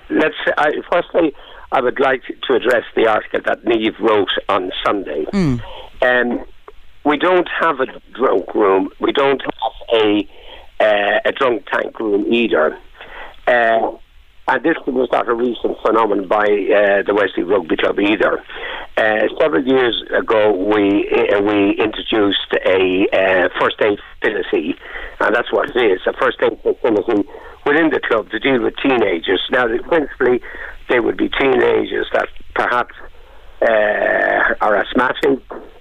let's. 0.10 0.36
I, 0.58 0.72
firstly, 0.92 1.34
I 1.72 1.82
would 1.82 2.00
like 2.00 2.22
to 2.48 2.54
address 2.54 2.84
the 2.96 3.08
article 3.08 3.42
that 3.46 3.64
Niamh 3.66 4.00
wrote 4.00 4.30
on 4.48 4.72
Sunday. 4.86 5.26
Um, 6.02 6.46
we 7.04 7.18
don't 7.18 7.50
have 7.60 7.80
a 7.80 7.88
drunk 8.14 8.54
room. 8.54 8.90
We 9.00 9.12
don't 9.12 9.42
have 9.42 10.02
a 10.02 10.28
uh, 10.80 11.20
a 11.26 11.32
drunk 11.32 11.66
tank 11.72 12.00
room 12.00 12.32
either. 12.32 12.78
Uh, 13.48 13.98
and 14.48 14.64
this 14.64 14.76
was 14.86 15.10
not 15.12 15.30
a 15.30 15.34
recent 15.34 15.78
phenomenon 15.82 16.28
by 16.28 16.44
uh, 16.44 17.04
the 17.04 17.14
Wesley 17.16 17.44
Rugby 17.44 17.78
Club 17.78 18.00
either. 18.00 18.44
Uh, 18.98 19.28
several 19.40 19.66
years 19.66 20.04
ago, 20.16 20.52
we 20.52 21.08
uh, 21.10 21.42
we 21.42 21.72
introduced 21.80 22.52
a 22.66 23.08
uh, 23.14 23.50
first 23.60 23.78
aid 23.82 24.00
facility, 24.20 24.76
and 25.22 25.36
that's 25.36 25.52
what 25.52 25.70
it 25.70 25.78
is 25.78 26.02
a 26.06 26.14
first 26.14 26.38
aid 26.44 26.60
facility 26.62 27.28
within 27.66 27.90
the 27.90 28.02
club 28.02 28.30
to 28.32 28.40
deal 28.40 28.62
with 28.62 28.76
teenagers. 28.84 29.42
Now, 29.50 29.66
principally, 29.88 30.42
they 30.90 31.00
would 31.00 31.18
be 31.18 31.30
teenagers 31.30 32.08
that 32.14 32.28
perhaps 32.54 32.96
uh, 33.62 34.56
are 34.60 34.76
asthmatic 34.76 35.40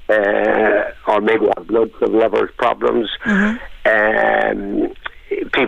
uh, 0.09 1.11
or 1.11 1.21
maybe 1.21 1.47
have 1.57 1.67
blood 1.67 1.91
level 2.01 2.47
problems. 2.59 3.11
Um, 3.85 4.95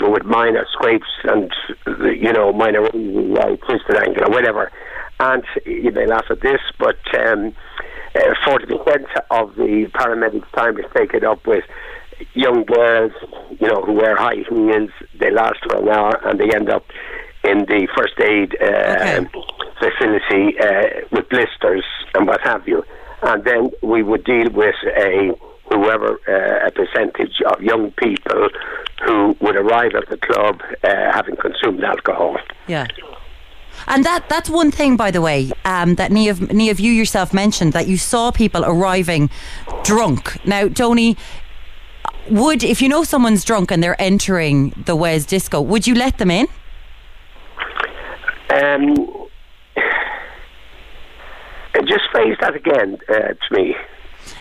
with 0.03 0.25
minor 0.25 0.67
scrapes 0.73 1.09
and 1.25 1.53
you 2.21 2.33
know 2.33 2.53
minor 2.53 2.85
uh, 2.87 3.57
twisted 3.67 3.97
ankle 3.97 4.25
or 4.27 4.31
whatever. 4.31 4.71
And 5.21 5.45
you 5.65 5.91
may 5.93 6.07
laugh 6.07 6.27
at 6.31 6.41
this, 6.41 6.61
but 6.79 6.99
um, 7.19 7.55
uh, 8.17 8.35
forty 8.45 8.67
percent 8.67 9.07
of 9.31 9.55
the 9.57 9.87
paramedics' 9.95 10.51
time 10.57 10.79
is 10.79 10.87
taken 10.97 11.25
up 11.25 11.47
with 11.47 11.65
young 12.35 12.65
girls, 12.65 13.13
you 13.61 13.69
know, 13.69 13.83
who 13.83 13.93
wear 13.93 14.17
high 14.17 14.43
heels. 14.49 14.91
They 15.19 15.31
last 15.31 15.59
for 15.69 15.77
an 15.83 15.89
hour 15.89 16.21
and 16.29 16.39
they 16.39 16.51
end 16.55 16.69
up 16.71 16.85
in 17.45 17.59
the 17.67 17.87
first 17.97 18.19
aid 18.21 18.57
uh, 18.61 18.67
Okay. 18.67 19.27
facility 19.79 20.59
uh, 20.59 21.07
with 21.13 21.29
blisters 21.29 21.85
and 22.15 22.27
what 22.27 22.41
have 22.43 22.67
you. 22.67 22.85
And 23.23 23.45
then 23.45 23.71
we 23.83 24.03
would 24.03 24.25
deal 24.25 24.51
with 24.51 24.75
a 24.97 25.33
whoever 25.75 26.19
uh, 26.29 26.69
a 26.69 26.71
percentage 26.71 27.41
of 27.47 27.63
young 27.63 27.91
people 27.93 28.49
who 29.05 29.37
would 29.41 29.57
arrive 29.57 29.95
at 29.95 30.09
the 30.09 30.17
club 30.17 30.61
uh, 30.83 31.13
having 31.13 31.37
consumed 31.37 31.83
alcohol. 31.83 32.37
Yeah. 32.69 32.87
And 33.87 34.05
that 34.05 34.29
that's 34.29 34.49
one 34.49 34.71
thing, 34.71 34.97
by 34.97 35.11
the 35.11 35.21
way, 35.21 35.51
um, 35.65 35.97
that 35.97 36.11
Niamh, 36.11 36.49
Niamh, 36.49 36.79
you 36.79 36.93
yourself 36.93 37.35
mentioned 37.35 37.73
that 37.73 37.89
you 37.89 37.99
saw 37.99 38.31
people 38.31 38.65
arriving 38.65 39.31
drunk. 39.83 40.45
Now, 40.47 40.69
Tony, 40.69 41.17
would 42.31 42.63
if 42.63 42.81
you 42.81 42.89
know 42.89 43.05
someone's 43.05 43.45
drunk 43.45 43.71
and 43.71 43.83
they're 43.83 44.01
entering 44.01 44.71
the 44.71 44.97
Wezz 44.97 45.27
Disco, 45.27 45.61
would 45.61 45.87
you 45.87 45.95
let 45.95 46.19
them 46.19 46.31
in? 46.31 46.47
Um, 48.51 48.95
just 51.87 52.05
phrase 52.13 52.37
that 52.41 52.55
again 52.55 52.97
uh, 53.09 53.35
to 53.35 53.51
me. 53.51 53.75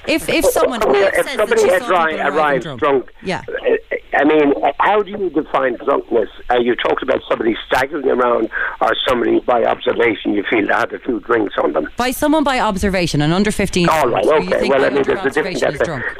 If 0.07 0.27
if 0.29 0.45
someone 0.45 0.81
says 0.81 1.13
if 1.17 1.29
somebody 1.31 1.61
she 1.61 1.69
had 1.69 1.81
saw 1.83 1.87
dri- 2.05 2.13
people 2.15 2.27
arriving 2.27 2.37
arrived 2.37 2.63
drunk. 2.63 2.79
drunk, 2.79 3.11
Yeah. 3.23 3.41
uh, 3.47 3.77
I 4.15 4.25
mean, 4.25 4.53
how 4.79 5.01
do 5.01 5.09
you 5.09 5.29
define 5.31 5.75
drunkenness? 5.77 6.29
Uh, 6.51 6.59
you 6.59 6.75
talked 6.75 7.01
about 7.01 7.21
somebody 7.27 7.55
staggering 7.65 8.07
around, 8.09 8.49
or 8.79 8.91
somebody 9.07 9.39
by 9.39 9.63
observation 9.65 10.33
you 10.33 10.43
feel 10.43 10.67
they 10.67 10.73
had 10.73 10.93
a 10.93 10.99
few 10.99 11.19
drinks 11.21 11.55
on 11.57 11.73
them. 11.73 11.89
By 11.97 12.11
someone 12.11 12.43
by 12.43 12.59
observation, 12.59 13.21
an 13.23 13.31
under 13.31 13.51
15 13.51 13.89
All 13.89 14.07
right, 14.09 14.25
okay. 14.25 14.69
Well, 14.69 14.85
I 14.85 14.89
mean, 14.89 15.03
there's 15.03 15.25
a 15.25 15.29
different 15.31 15.59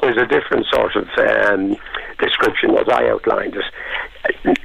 there's 0.02 0.18
a 0.18 0.26
different 0.26 0.66
sort 0.74 0.96
of 0.96 1.08
um, 1.20 1.76
description 2.20 2.72
as 2.78 2.88
I 2.90 3.10
outlined 3.10 3.56
it. 3.56 3.66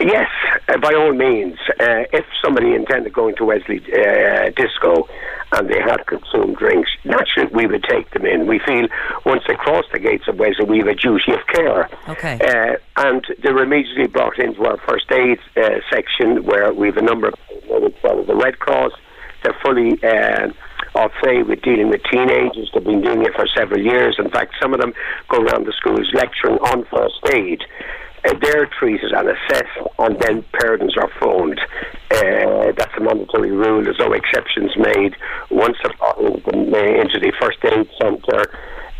Yes, 0.01 0.31
uh, 0.69 0.79
by 0.79 0.95
all 0.95 1.13
means. 1.13 1.59
Uh, 1.81 2.05
if 2.13 2.25
somebody 2.43 2.75
intended 2.75 3.13
going 3.13 3.35
to 3.37 3.45
Wesley 3.45 3.79
uh, 3.93 4.51
Disco 4.57 5.09
and 5.53 5.69
they 5.69 5.81
had 5.81 6.07
consumed 6.07 6.57
drinks, 6.57 6.91
naturally 7.05 7.51
we 7.55 7.67
would 7.67 7.85
take 7.85 8.11
them 8.11 8.27
in. 8.27 8.47
We 8.47 8.59
feel 8.59 8.87
once 9.25 9.43
they 9.49 9.55
cross 9.55 9.85
the 9.93 9.99
gates 9.99 10.29
of 10.29 10.39
Wesley, 10.39 10.65
we 10.65 10.79
have 10.79 10.89
a 10.89 10.95
duty 10.95 11.33
of 11.33 11.47
care. 11.47 11.89
Okay. 12.09 12.39
Uh, 12.41 12.77
and 12.97 13.25
they're 13.43 13.63
immediately 13.63 14.07
brought 14.07 14.39
into 14.39 14.65
our 14.65 14.79
first 14.79 15.11
aid 15.11 15.39
uh, 15.57 15.81
section 15.91 16.45
where 16.45 16.73
we 16.73 16.89
have 16.89 16.97
a 16.97 17.03
number 17.03 17.29
of 17.29 17.35
well, 17.69 18.25
the 18.25 18.37
Red 18.37 18.59
Cross. 18.59 18.93
They're 19.43 19.57
fully 19.63 20.03
uh, 20.03 20.49
au 20.95 21.09
fait 21.23 21.45
with 21.45 21.63
dealing 21.63 21.91
with 21.91 22.03
teenagers. 22.11 22.71
They've 22.75 22.85
been 22.85 23.03
doing 23.03 23.25
it 23.25 23.35
for 23.35 23.47
several 23.57 23.81
years. 23.81 24.17
In 24.19 24.31
fact, 24.31 24.55
some 24.61 24.75
of 24.75 24.81
them 24.81 24.93
go 25.29 25.39
around 25.39 25.67
the 25.67 25.73
schools 25.73 26.11
lecturing 26.13 26.59
on 26.59 26.85
first 26.87 27.21
aid. 27.33 27.63
Uh, 28.25 28.35
they're 28.43 28.67
treated 28.79 29.13
and 29.13 29.29
assessed, 29.29 29.79
and 29.99 30.19
then 30.21 30.45
parents 30.61 30.95
are 30.97 31.11
phoned. 31.21 31.61
Uh, 32.11 32.73
that's 32.77 32.93
a 32.97 33.01
mandatory 33.01 33.51
rule. 33.51 33.83
There's 33.83 33.99
no 33.99 34.13
exceptions 34.13 34.73
made. 34.77 35.15
Once 35.51 35.77
they're 35.83 35.93
brought 35.99 36.19
into 36.19 37.19
the- 37.21 37.33
first 37.41 37.59
aid 37.65 37.89
centre, 38.01 38.51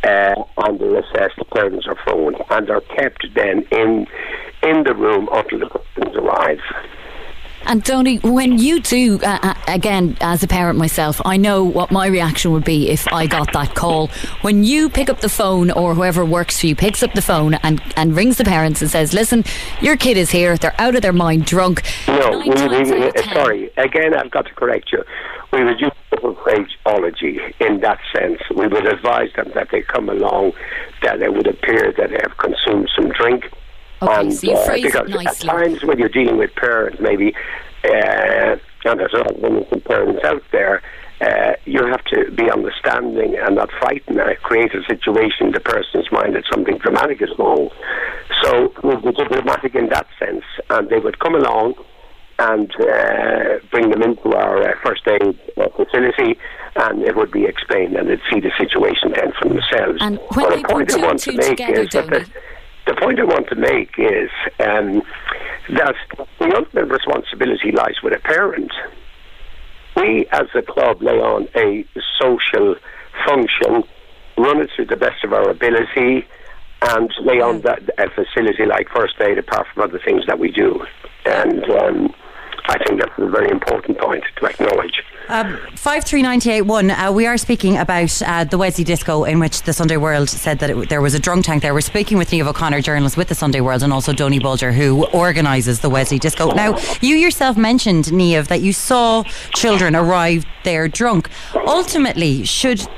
uh, 0.05 0.43
and 0.65 0.79
they're 0.79 0.99
assessed, 0.99 1.37
the 1.39 1.45
parents 1.47 1.87
are 1.87 1.97
phoned, 2.07 2.37
and 2.51 2.67
they're 2.69 2.81
kept 2.81 3.27
then 3.35 3.67
in 3.73 4.07
in 4.63 4.83
the 4.83 4.95
room 4.95 5.29
until 5.33 5.61
the 5.61 5.67
persons 5.67 6.17
arrive. 6.17 6.61
And 7.69 7.85
Tony, 7.85 8.17
when 8.21 8.57
you 8.57 8.81
do, 8.81 9.21
uh, 9.23 9.39
uh, 9.43 9.55
again, 9.69 10.17
as 10.23 10.43
a 10.43 10.49
parent 10.49 10.79
myself, 10.79 11.21
I 11.27 11.37
know 11.37 11.65
what 11.65 11.91
my 11.91 12.07
reaction 12.07 12.51
would 12.53 12.65
be 12.65 12.89
if 12.89 13.07
I 13.13 13.27
got 13.27 13.53
that 13.53 13.75
call. 13.75 14.07
When 14.41 14.65
you 14.65 14.89
pick 14.89 15.11
up 15.11 15.21
the 15.21 15.29
phone, 15.29 15.71
or 15.71 15.95
whoever 15.95 16.25
works 16.25 16.61
for 16.61 16.67
you 16.67 16.75
picks 16.75 17.03
up 17.03 17.13
the 17.13 17.21
phone 17.21 17.55
and, 17.63 17.83
and 17.95 18.17
rings 18.17 18.39
the 18.39 18.45
parents 18.45 18.81
and 18.81 18.91
says, 18.91 19.13
"Listen, 19.13 19.45
your 19.83 19.99
kid 19.99 20.17
is 20.17 20.31
here. 20.31 20.57
They're 20.57 20.81
out 20.81 20.95
of 20.95 21.03
their 21.03 21.13
mind, 21.13 21.45
drunk." 21.45 21.83
No, 22.09 22.39
we, 22.39 22.49
we, 22.49 23.11
uh, 23.11 23.35
sorry. 23.35 23.71
Again, 23.77 24.15
I've 24.15 24.31
got 24.31 24.47
to 24.47 24.55
correct 24.55 24.91
you. 24.91 25.05
We 25.53 25.63
would 25.63 25.79
use 25.79 25.93
phraseology 26.43 27.39
in 27.61 27.81
that 27.81 27.99
sense. 28.17 28.41
We 28.49 28.67
would 28.67 28.87
advise 28.87 29.31
them 29.35 29.53
that 29.55 29.69
they 29.71 29.83
come 29.83 30.09
along, 30.09 30.53
that 31.03 31.21
it 31.21 31.35
would 31.35 31.47
appear 31.47 31.93
that 31.99 32.09
they 32.09 32.21
have 32.23 32.39
consumed 32.39 32.89
some 32.97 33.11
drink. 33.11 33.51
Okay, 34.01 34.21
and, 34.21 34.33
so 34.33 34.47
you 34.51 34.57
uh, 34.57 34.67
phrase 34.67 34.85
it 34.85 34.93
because 34.93 35.25
nicely. 35.25 35.49
at 35.49 35.55
times 35.55 35.85
when 35.85 35.99
you're 35.99 36.09
dealing 36.09 36.37
with 36.37 36.55
parents, 36.55 36.99
maybe, 37.01 37.35
uh, 37.85 38.57
and 38.85 39.01
there's 39.01 39.13
a 39.13 39.19
lot 39.19 39.31
of 39.31 39.45
innocent 39.45 39.85
parents 39.85 40.25
out 40.25 40.43
there, 40.53 40.83
uh, 41.21 41.53
you 41.65 41.85
have 41.85 42.05
to 42.05 42.31
be 42.31 42.49
understanding 42.51 43.37
and 43.37 43.57
not 43.57 43.71
frighten 43.73 44.21
and 44.21 44.39
create 44.39 44.73
a 44.75 44.83
situation 44.85 45.49
in 45.49 45.53
the 45.53 45.61
person's 45.61 46.11
mind 46.13 46.37
that 46.37 46.45
something 46.51 46.79
dramatic 46.79 47.21
is 47.21 47.31
wrong. 47.39 47.71
So 48.43 48.73
we'll 48.85 49.01
be 49.01 49.13
dramatic 49.13 49.75
in 49.75 49.89
that 49.89 50.07
sense, 50.19 50.45
and 50.71 50.89
they 50.89 51.01
would 51.01 51.19
come 51.19 51.35
along 51.35 51.75
and 52.39 52.73
uh, 52.81 53.59
bring 53.73 53.91
them 53.91 54.03
into 54.03 54.33
our 54.33 54.63
uh, 54.63 54.75
first 54.81 55.03
aid 55.09 55.37
uh, 55.57 55.69
facility, 55.71 56.39
and 56.77 57.03
it 57.03 57.17
would 57.17 57.33
be 57.33 57.47
explained, 57.47 57.97
and 57.97 58.09
they'd 58.09 58.21
see 58.33 58.39
the 58.39 58.53
situation 58.57 59.13
then 59.13 59.33
for 59.41 59.49
themselves. 59.49 59.99
And 60.01 60.19
when 60.19 60.45
But 60.45 60.51
they 60.51 60.63
the 60.63 60.69
point 60.69 60.89
put 60.89 61.01
I 61.01 61.07
want 61.07 61.19
to 61.21 61.33
make 61.33 61.57
together, 61.57 61.81
is 61.81 61.89
that 61.91 62.29
the, 62.89 63.01
point 63.01 63.21
I 63.21 63.25
want 63.25 63.49
to 63.49 63.55
make 63.55 63.99
is 63.99 64.31
um, 64.61 65.03
that 65.77 65.95
the 66.39 66.57
ultimate 66.57 66.91
responsibility 66.91 67.71
lies 67.73 67.97
with 68.03 68.15
a 68.15 68.19
parent. 68.21 68.73
We, 69.97 70.27
as 70.33 70.47
a 70.55 70.63
club, 70.63 71.03
lay 71.03 71.19
on 71.19 71.49
a 71.55 71.85
social 72.21 72.77
function, 73.27 73.85
run 74.37 74.61
it 74.61 74.71
to 74.77 74.85
the 74.85 74.97
best 74.97 75.23
of 75.25 75.33
our 75.33 75.51
ability, 75.51 76.27
and 76.83 77.11
lay 77.23 77.41
on 77.41 77.61
that 77.63 77.83
a 77.99 78.09
facility 78.11 78.65
like 78.65 78.89
first 78.89 79.21
aid, 79.21 79.39
apart 79.39 79.67
from 79.75 79.83
other 79.85 80.01
things 80.05 80.25
that 80.27 80.39
we 80.39 80.51
do. 80.51 80.85
And 81.27 81.65
um, 81.71 82.15
I 82.69 82.79
think 82.85 83.01
that's 83.01 83.19
a 83.19 83.29
very 83.29 83.51
important 83.51 83.99
point 83.99 84.25
to 84.37 84.47
acknowledge. 84.47 85.03
Um, 85.31 85.59
53981, 85.75 86.91
uh, 86.91 87.13
we 87.13 87.27
are 87.27 87.37
speaking 87.37 87.77
about 87.77 88.23
uh, 88.23 88.45
the 88.45 88.57
Wesley 88.57 88.83
Disco 88.83 89.25
in 89.25 89.39
which 89.39 89.61
the 89.63 89.75
Sunday 89.75 89.99
World 89.99 90.31
said 90.31 90.59
that 90.61 90.71
it, 90.71 90.89
there 90.89 91.03
was 91.03 91.13
a 91.13 91.19
drunk 91.19 91.45
tank 91.45 91.61
there. 91.61 91.75
We're 91.75 91.83
speaking 91.83 92.17
with 92.17 92.31
Niamh 92.31 92.47
O'Connor, 92.47 92.81
journalist 92.81 93.19
with 93.19 93.29
the 93.29 93.35
Sunday 93.35 93.61
World, 93.61 93.83
and 93.83 93.93
also 93.93 94.15
Doni 94.15 94.39
Bulger, 94.39 94.73
who 94.73 95.05
organises 95.09 95.81
the 95.81 95.91
Wesley 95.91 96.19
Disco. 96.19 96.53
Now, 96.53 96.79
you 97.03 97.15
yourself 97.15 97.59
mentioned, 97.59 98.07
Niamh, 98.07 98.47
that 98.49 98.63
you 98.63 98.73
saw 98.73 99.23
children 99.55 99.95
arrive 99.95 100.47
there 100.65 100.89
drunk. 100.89 101.29
Ultimately, 101.55 102.45
should 102.45 102.89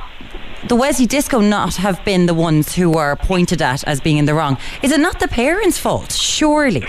the 0.68 0.76
Wesley 0.76 1.06
Disco 1.06 1.40
not 1.40 1.74
have 1.76 2.04
been 2.04 2.26
the 2.26 2.34
ones 2.34 2.76
who 2.76 2.90
were 2.90 3.16
pointed 3.16 3.60
at 3.60 3.82
as 3.88 4.00
being 4.00 4.18
in 4.18 4.26
the 4.26 4.34
wrong? 4.34 4.56
Is 4.84 4.92
it 4.92 5.00
not 5.00 5.18
the 5.18 5.26
parents' 5.26 5.78
fault? 5.78 6.12
Surely. 6.12 6.86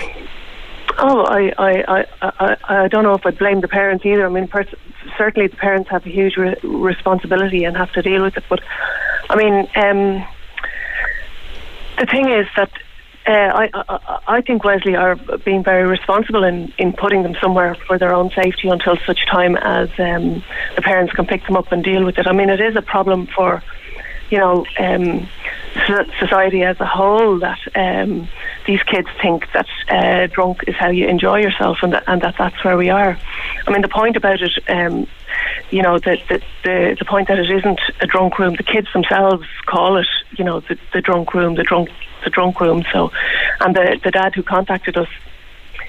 Oh, 0.99 1.25
I, 1.25 1.51
I, 1.57 1.83
I, 1.87 2.05
I, 2.21 2.57
I 2.83 2.87
don't 2.89 3.03
know 3.03 3.15
if 3.15 3.25
I'd 3.25 3.39
blame 3.39 3.61
the 3.61 3.67
parents 3.67 4.05
either. 4.05 4.27
I 4.27 4.29
mean, 4.29 4.47
pers- 4.47 4.75
certainly 5.21 5.47
the 5.47 5.55
parents 5.57 5.87
have 5.91 6.03
a 6.05 6.09
huge 6.09 6.35
re- 6.35 6.55
responsibility 6.63 7.63
and 7.63 7.77
have 7.77 7.91
to 7.91 8.01
deal 8.01 8.23
with 8.23 8.35
it. 8.37 8.43
But 8.49 8.59
I 9.29 9.35
mean, 9.35 9.55
um, 9.75 10.25
the 11.99 12.07
thing 12.07 12.27
is 12.27 12.47
that 12.57 12.71
uh, 13.27 13.51
I, 13.61 13.69
I, 13.73 14.19
I 14.37 14.41
think 14.41 14.63
Wesley 14.63 14.95
are 14.95 15.15
being 15.45 15.63
very 15.63 15.87
responsible 15.87 16.43
in, 16.43 16.73
in 16.79 16.93
putting 16.93 17.21
them 17.21 17.35
somewhere 17.39 17.75
for 17.85 17.99
their 17.99 18.15
own 18.15 18.31
safety 18.31 18.67
until 18.67 18.97
such 19.05 19.27
time 19.27 19.55
as 19.57 19.89
um, 19.99 20.43
the 20.75 20.81
parents 20.81 21.13
can 21.13 21.27
pick 21.27 21.45
them 21.45 21.55
up 21.55 21.71
and 21.71 21.83
deal 21.83 22.03
with 22.03 22.17
it. 22.17 22.25
I 22.25 22.33
mean, 22.33 22.49
it 22.49 22.59
is 22.59 22.75
a 22.75 22.81
problem 22.81 23.27
for 23.27 23.61
you 24.31 24.37
know, 24.37 24.65
um, 24.79 25.29
society 26.19 26.63
as 26.63 26.79
a 26.79 26.85
whole 26.85 27.39
that 27.39 27.59
um, 27.75 28.27
these 28.67 28.81
kids 28.83 29.07
think 29.21 29.45
that 29.53 29.67
uh, 29.89 30.27
drunk 30.27 30.63
is 30.67 30.75
how 30.75 30.89
you 30.89 31.07
enjoy 31.07 31.39
yourself 31.39 31.77
and 31.81 31.93
that, 31.93 32.03
and 32.07 32.21
that 32.21 32.35
that's 32.37 32.63
where 32.63 32.77
we 32.77 32.89
are. 32.89 33.17
I 33.67 33.71
mean, 33.71 33.81
the 33.81 33.87
point 33.87 34.15
about 34.17 34.41
it, 34.41 34.51
um, 34.69 35.07
you 35.69 35.81
know, 35.81 35.99
the, 35.99 36.17
the, 36.29 36.41
the, 36.63 36.95
the 36.99 37.05
point 37.05 37.27
that 37.29 37.39
it 37.39 37.49
isn't 37.49 37.79
a 38.01 38.07
drunk 38.07 38.37
room, 38.39 38.55
the 38.55 38.63
kids 38.63 38.87
themselves 38.93 39.47
call 39.65 39.97
it, 39.97 40.07
you 40.37 40.43
know, 40.43 40.59
the, 40.61 40.77
the 40.93 41.01
drunk 41.01 41.33
room, 41.33 41.55
the 41.55 41.63
drunk, 41.63 41.89
the 42.23 42.29
drunk 42.29 42.59
room. 42.59 42.83
So, 42.91 43.11
and 43.59 43.75
the, 43.75 43.99
the 44.03 44.11
dad 44.11 44.35
who 44.35 44.43
contacted 44.43 44.97
us 44.97 45.07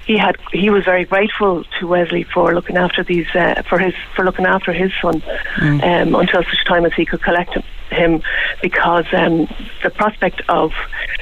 he 0.07 0.19
had 0.19 0.37
he 0.53 0.71
was 0.71 0.85
very 0.85 1.05
grateful 1.05 1.65
to 1.79 1.87
Wesley 1.87 2.25
for 2.25 2.55
looking 2.55 2.77
after 2.77 3.05
these 3.05 3.27
uh, 3.35 3.63
for 3.69 3.79
his 3.79 3.95
for 4.15 4.25
looking 4.25 4.47
after 4.47 4.73
his 4.73 4.93
son 5.01 5.23
um, 5.61 6.15
until 6.15 6.43
such 6.43 6.65
time 6.65 6.85
as 6.85 6.93
he 6.95 7.07
could 7.07 7.23
collect 7.23 7.55
him, 7.55 7.63
him 7.91 8.23
because 8.61 9.07
um, 9.13 9.49
the 9.83 9.91
prospect 9.91 10.43
of 10.49 10.73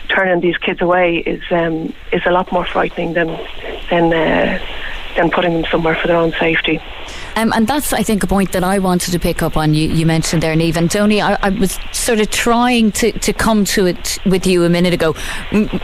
turning 0.08 0.40
these 0.40 0.56
kids 0.56 0.80
away 0.80 1.18
is 1.18 1.42
um, 1.50 1.92
is 2.12 2.22
a 2.26 2.30
lot 2.30 2.50
more 2.52 2.64
frightening 2.64 3.12
than 3.12 3.28
than 3.90 4.12
uh, 4.12 4.58
than 5.16 5.30
putting 5.30 5.54
them 5.54 5.64
somewhere 5.70 5.94
for 5.94 6.06
their 6.06 6.16
own 6.16 6.32
safety. 6.32 6.80
Um, 7.36 7.52
and 7.54 7.66
that's, 7.66 7.92
I 7.92 8.02
think, 8.02 8.22
a 8.22 8.26
point 8.26 8.52
that 8.52 8.64
I 8.64 8.78
wanted 8.78 9.12
to 9.12 9.18
pick 9.18 9.42
up 9.42 9.56
on. 9.56 9.74
You, 9.74 9.88
you 9.88 10.04
mentioned 10.04 10.42
there, 10.42 10.54
Niamh. 10.54 10.76
And 10.76 10.90
Tony, 10.90 11.20
I, 11.20 11.38
I, 11.42 11.50
was 11.50 11.78
sort 11.92 12.20
of 12.20 12.30
trying 12.30 12.92
to, 12.92 13.12
to 13.12 13.32
come 13.32 13.64
to 13.66 13.86
it 13.86 14.18
with 14.26 14.46
you 14.46 14.64
a 14.64 14.68
minute 14.68 14.92
ago. 14.92 15.14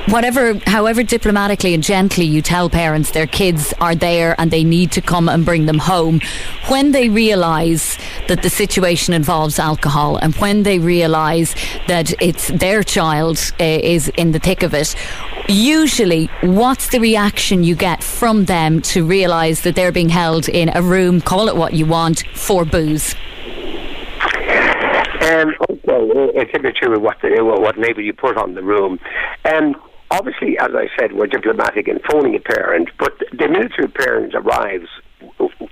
Whatever, 0.09 0.54
however 0.66 1.02
diplomatically 1.02 1.75
and 1.75 1.83
gently 1.83 2.25
you 2.25 2.42
tell 2.42 2.68
parents 2.68 3.12
their 3.12 3.26
kids 3.26 3.73
are 3.80 3.95
there 3.95 4.35
and 4.40 4.50
they 4.50 4.64
need 4.64 4.92
to 4.92 5.00
come 5.00 5.28
and 5.28 5.45
bring 5.45 5.66
them 5.66 5.78
home, 5.78 6.21
when 6.68 6.92
they 6.92 7.09
realise 7.09 7.97
that 8.28 8.42
the 8.42 8.50
situation 8.50 9.14
involves 9.14 9.59
alcohol 9.59 10.16
and 10.16 10.35
when 10.37 10.64
they 10.64 10.78
realise 10.78 11.54
that 11.87 12.21
it's 12.21 12.49
their 12.49 12.83
child 12.83 13.38
uh, 13.61 13.64
is 13.64 14.09
in 14.16 14.33
the 14.33 14.38
thick 14.38 14.62
of 14.62 14.75
it, 14.75 14.95
usually 15.49 16.26
what's 16.42 16.88
the 16.88 16.99
reaction 16.99 17.62
you 17.62 17.75
get 17.75 18.02
from 18.02 18.47
them 18.47 18.83
to 18.83 19.06
realise 19.21 19.63
that 19.63 19.75
they're 19.77 19.97
being 20.01 20.11
held 20.11 20.49
in 20.49 20.69
a 20.81 20.83
room, 20.83 21.21
call 21.21 21.49
it 21.49 21.57
what 21.57 21.73
you 21.73 21.87
want, 21.87 22.19
for 22.35 22.65
booze? 22.65 23.15
Um, 25.27 25.49
okay, 25.61 26.53
it's 26.53 26.53
the 26.53 26.73
true 26.81 27.01
what 27.01 27.19
what 27.65 27.79
label 27.79 28.03
you 28.03 28.13
put 28.13 28.37
on 28.37 28.55
the 28.55 28.63
room. 28.63 28.99
Um, 29.53 29.75
obviously, 30.11 30.59
as 30.59 30.73
I 30.75 30.87
said, 30.99 31.15
we're 31.15 31.33
diplomatic 31.39 31.89
in 31.89 31.99
phoning 32.11 32.35
a 32.37 32.41
parent, 32.41 32.91
but 32.99 33.13
the 33.33 33.49
military 33.49 33.89
parent 33.89 34.35
arrives, 34.35 34.89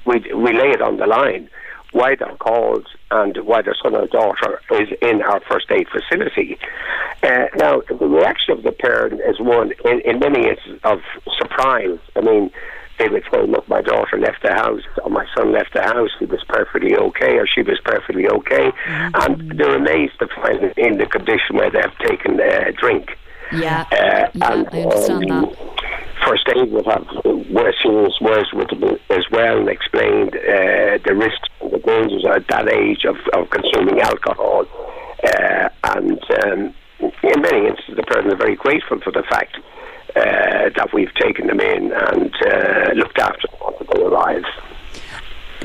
we, 0.06 0.16
we 0.44 0.50
lay 0.62 0.70
it 0.76 0.82
on 0.82 0.96
the 0.96 1.06
line 1.06 1.50
why 1.94 2.16
they're 2.16 2.36
called 2.36 2.86
and 3.12 3.36
why 3.44 3.62
their 3.62 3.76
son 3.80 3.94
or 3.94 4.08
daughter 4.08 4.60
is 4.72 4.88
in 5.00 5.22
our 5.22 5.40
first 5.48 5.70
aid 5.70 5.86
facility. 5.88 6.58
Uh, 7.22 7.46
now, 7.56 7.80
the 7.88 8.08
reaction 8.18 8.50
of 8.52 8.64
the 8.64 8.72
parent 8.72 9.20
is 9.30 9.38
one, 9.38 9.72
in, 9.84 10.00
in 10.00 10.18
many 10.18 10.48
instances, 10.48 10.80
of 10.82 10.98
surprise. 11.38 11.98
I 12.16 12.20
mean, 12.20 12.50
they 12.98 13.08
would 13.08 13.24
say, 13.30 13.46
look, 13.46 13.68
my 13.68 13.82
daughter 13.82 14.18
left 14.18 14.42
the 14.42 14.52
house, 14.52 14.82
or 15.02 15.10
my 15.10 15.26
son 15.36 15.52
left 15.52 15.74
the 15.74 15.82
house, 15.82 16.10
he 16.18 16.26
was 16.26 16.42
perfectly 16.48 16.96
okay, 16.96 17.38
or 17.38 17.46
she 17.46 17.62
was 17.62 17.78
perfectly 17.84 18.28
okay. 18.28 18.70
Mm-hmm. 18.70 19.20
And 19.22 19.58
they're 19.58 19.76
amazed 19.76 20.18
to 20.20 20.28
find 20.28 20.62
it 20.62 20.78
in 20.78 20.98
the 20.98 21.06
condition 21.06 21.56
where 21.56 21.70
they've 21.70 21.98
taken 22.06 22.40
a 22.40 22.72
drink. 22.72 23.18
Yeah, 23.52 23.86
uh, 23.92 24.28
yeah 24.34 24.52
and, 24.52 24.68
I 24.70 24.82
understand 24.82 25.30
um, 25.30 25.42
that. 25.42 25.74
First 26.24 26.48
aid 26.56 26.70
will 26.72 26.84
have 26.84 27.06
worse 27.50 27.76
serious 27.82 28.18
words 28.20 28.48
with 28.54 28.70
as 29.10 29.24
well 29.30 29.58
and 29.58 29.68
explained 29.68 30.34
uh, 30.34 30.96
the 31.04 31.14
risks 31.14 31.48
and 31.60 31.72
the 31.72 31.78
dangers 31.78 32.24
at 32.24 32.46
that 32.48 32.72
age 32.72 33.04
of, 33.04 33.16
of 33.34 33.50
consuming 33.50 34.00
alcohol. 34.00 34.64
Uh, 35.22 35.68
and 35.96 36.20
um, 36.44 36.74
in 37.00 37.40
many 37.42 37.66
instances, 37.68 37.96
the 37.96 38.02
parents 38.04 38.32
are 38.32 38.36
very 38.36 38.56
grateful 38.56 39.00
for 39.00 39.12
the 39.12 39.22
fact 39.28 39.58
uh, 40.16 40.70
that 40.76 40.90
we've 40.92 41.12
taken 41.14 41.46
them 41.46 41.60
in 41.60 41.92
and 41.92 42.34
uh, 42.46 42.92
looked 42.94 43.18
after 43.18 43.48
them 43.48 43.74
until 43.80 43.94
they 43.94 44.02
arrive. 44.02 44.44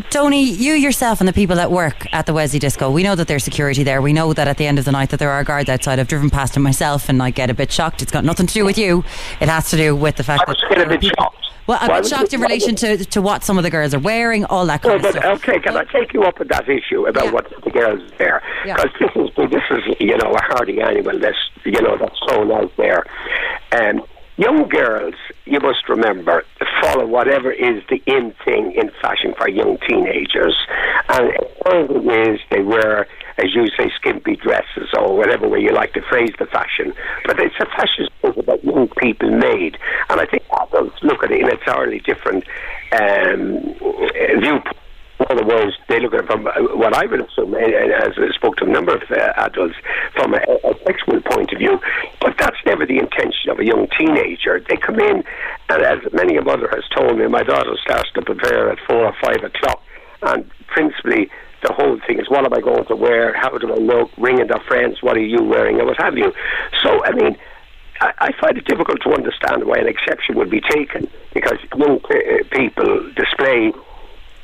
Tony, 0.09 0.43
you 0.43 0.73
yourself 0.73 1.19
and 1.19 1.27
the 1.27 1.33
people 1.33 1.57
that 1.57 1.71
work 1.71 2.11
at 2.13 2.25
the 2.25 2.33
Wesley 2.33 2.57
Disco, 2.59 2.89
we 2.89 3.03
know 3.03 3.15
that 3.15 3.27
there's 3.27 3.43
security 3.43 3.83
there. 3.83 4.01
We 4.01 4.13
know 4.13 4.33
that 4.33 4.47
at 4.47 4.57
the 4.57 4.65
end 4.65 4.79
of 4.79 4.85
the 4.85 4.91
night 4.91 5.09
that 5.09 5.19
there 5.19 5.29
are 5.29 5.43
guards 5.43 5.69
outside. 5.69 5.99
I've 5.99 6.07
driven 6.07 6.29
past 6.29 6.53
them 6.53 6.63
myself 6.63 7.09
and 7.09 7.21
I 7.21 7.31
get 7.31 7.49
a 7.49 7.53
bit 7.53 7.71
shocked. 7.71 8.01
It's 8.01 8.11
got 8.11 8.23
nothing 8.23 8.47
to 8.47 8.53
do 8.53 8.65
with 8.65 8.77
you. 8.77 9.03
It 9.41 9.49
has 9.49 9.69
to 9.71 9.77
do 9.77 9.95
with 9.95 10.15
the 10.15 10.23
fact 10.23 10.43
I 10.47 10.53
that. 10.53 10.69
Get 10.69 10.87
a 10.87 10.89
bit 10.89 11.03
shocked. 11.03 11.45
Well, 11.67 11.77
I'm 11.81 12.01
bit 12.01 12.09
shocked 12.09 12.33
in 12.33 12.41
relation 12.41 12.75
to, 12.77 12.97
to 13.05 13.21
what 13.21 13.43
some 13.43 13.57
of 13.57 13.63
the 13.63 13.69
girls 13.69 13.93
are 13.93 13.99
wearing, 13.99 14.45
all 14.45 14.65
that 14.67 14.81
kind 14.81 15.03
well, 15.03 15.11
of 15.11 15.19
stuff. 15.19 15.43
Okay, 15.43 15.59
can 15.59 15.77
I 15.77 15.83
take 15.83 16.13
you 16.13 16.23
up 16.23 16.39
on 16.39 16.47
that 16.47 16.67
issue 16.67 17.05
about 17.05 17.25
Yeah. 17.25 17.31
what 17.31 17.63
the 17.63 17.69
girls? 17.69 18.01
Yeah. 18.19 18.39
Because 18.75 18.91
this 18.99 19.11
is 19.15 19.51
this 19.51 19.63
is 19.69 19.95
you 19.99 20.17
know 20.17 20.31
a 20.31 20.41
hardy 20.41 20.81
animal 20.81 21.19
that's 21.19 21.37
you 21.65 21.79
know 21.81 21.95
that's 21.97 22.17
thrown 22.27 22.51
out 22.51 22.71
there. 22.77 23.05
Um, 23.73 24.01
young 24.39 24.69
girls, 24.69 25.15
you 25.45 25.59
must 25.59 25.87
remember, 25.89 26.43
follow 26.81 27.05
whatever 27.05 27.51
is 27.51 27.83
the 27.89 28.01
in 28.05 28.33
thing 28.45 28.71
in 28.71 28.89
fashion 29.01 29.33
for 29.37 29.49
young 29.49 29.77
teenagers, 29.87 30.55
and 31.09 31.31
of 31.65 31.87
them 31.89 32.09
is 32.09 32.39
they 32.49 32.61
wear. 32.61 33.07
As 33.37 33.55
you 33.55 33.67
say, 33.77 33.89
skimpy 33.95 34.35
dresses 34.35 34.89
or 34.97 35.15
whatever 35.15 35.47
way 35.47 35.61
you 35.61 35.71
like 35.71 35.93
to 35.93 36.01
phrase 36.09 36.33
the 36.39 36.45
fashion, 36.45 36.93
but 37.25 37.39
it's 37.39 37.55
a 37.61 37.65
fashion 37.67 38.09
show 38.21 38.33
that 38.33 38.61
young 38.65 38.89
people 38.97 39.31
made, 39.31 39.77
and 40.09 40.19
I 40.19 40.25
think 40.25 40.43
adults 40.61 40.97
look 41.01 41.23
at 41.23 41.31
it 41.31 41.39
in 41.39 41.45
an 41.45 41.51
entirely 41.51 41.99
different 41.99 42.43
um, 42.91 43.61
viewpoint. 44.43 44.75
In 45.19 45.25
other 45.37 45.45
words, 45.45 45.75
they 45.87 45.99
look 45.99 46.13
at 46.13 46.21
it 46.21 46.27
from 46.27 46.47
uh, 46.47 46.51
what 46.75 46.93
I 46.95 47.05
would 47.05 47.19
assume, 47.19 47.53
uh, 47.53 47.59
as 47.59 48.13
I 48.17 48.31
spoke 48.35 48.55
to 48.57 48.65
a 48.65 48.67
number 48.67 48.95
of 48.95 49.03
uh, 49.11 49.33
adults, 49.37 49.75
from 50.15 50.33
a, 50.33 50.39
a 50.63 50.73
sexual 50.85 51.21
point 51.21 51.51
of 51.51 51.59
view. 51.59 51.79
But 52.79 52.87
that's 52.87 52.99
never 52.99 52.99
the 52.99 52.99
intention 52.99 53.49
of 53.51 53.59
a 53.59 53.65
young 53.65 53.87
teenager. 53.97 54.59
They 54.67 54.77
come 54.77 54.99
in, 54.99 55.23
and 55.69 55.83
as 55.83 55.99
many 56.13 56.37
of 56.37 56.45
mother 56.45 56.69
has 56.73 56.83
told 56.95 57.17
me, 57.17 57.27
my 57.27 57.43
daughter 57.43 57.75
starts 57.81 58.09
to 58.13 58.21
prepare 58.21 58.71
at 58.71 58.79
four 58.87 59.05
or 59.05 59.13
five 59.21 59.43
o'clock, 59.43 59.81
and 60.21 60.49
principally 60.67 61.29
the 61.61 61.73
whole 61.73 61.99
thing 62.07 62.19
is 62.19 62.29
what 62.29 62.45
am 62.45 62.53
I 62.53 62.61
going 62.61 62.85
to 62.85 62.95
wear? 62.95 63.33
How 63.33 63.57
do 63.57 63.71
I 63.71 63.75
look? 63.75 64.11
Ringing 64.17 64.47
their 64.47 64.61
friends, 64.67 65.01
what 65.01 65.17
are 65.17 65.21
you 65.21 65.43
wearing, 65.43 65.77
and 65.79 65.87
what 65.87 65.97
have 66.01 66.17
you. 66.17 66.33
So, 66.81 67.03
I 67.03 67.11
mean, 67.11 67.35
I, 68.01 68.13
I 68.19 68.31
find 68.39 68.57
it 68.57 68.65
difficult 68.65 69.01
to 69.03 69.13
understand 69.13 69.65
why 69.65 69.77
an 69.77 69.87
exception 69.87 70.35
would 70.37 70.49
be 70.49 70.61
taken 70.61 71.09
because 71.33 71.57
young 71.77 71.99
uh, 72.05 72.43
people 72.51 73.11
display, 73.15 73.73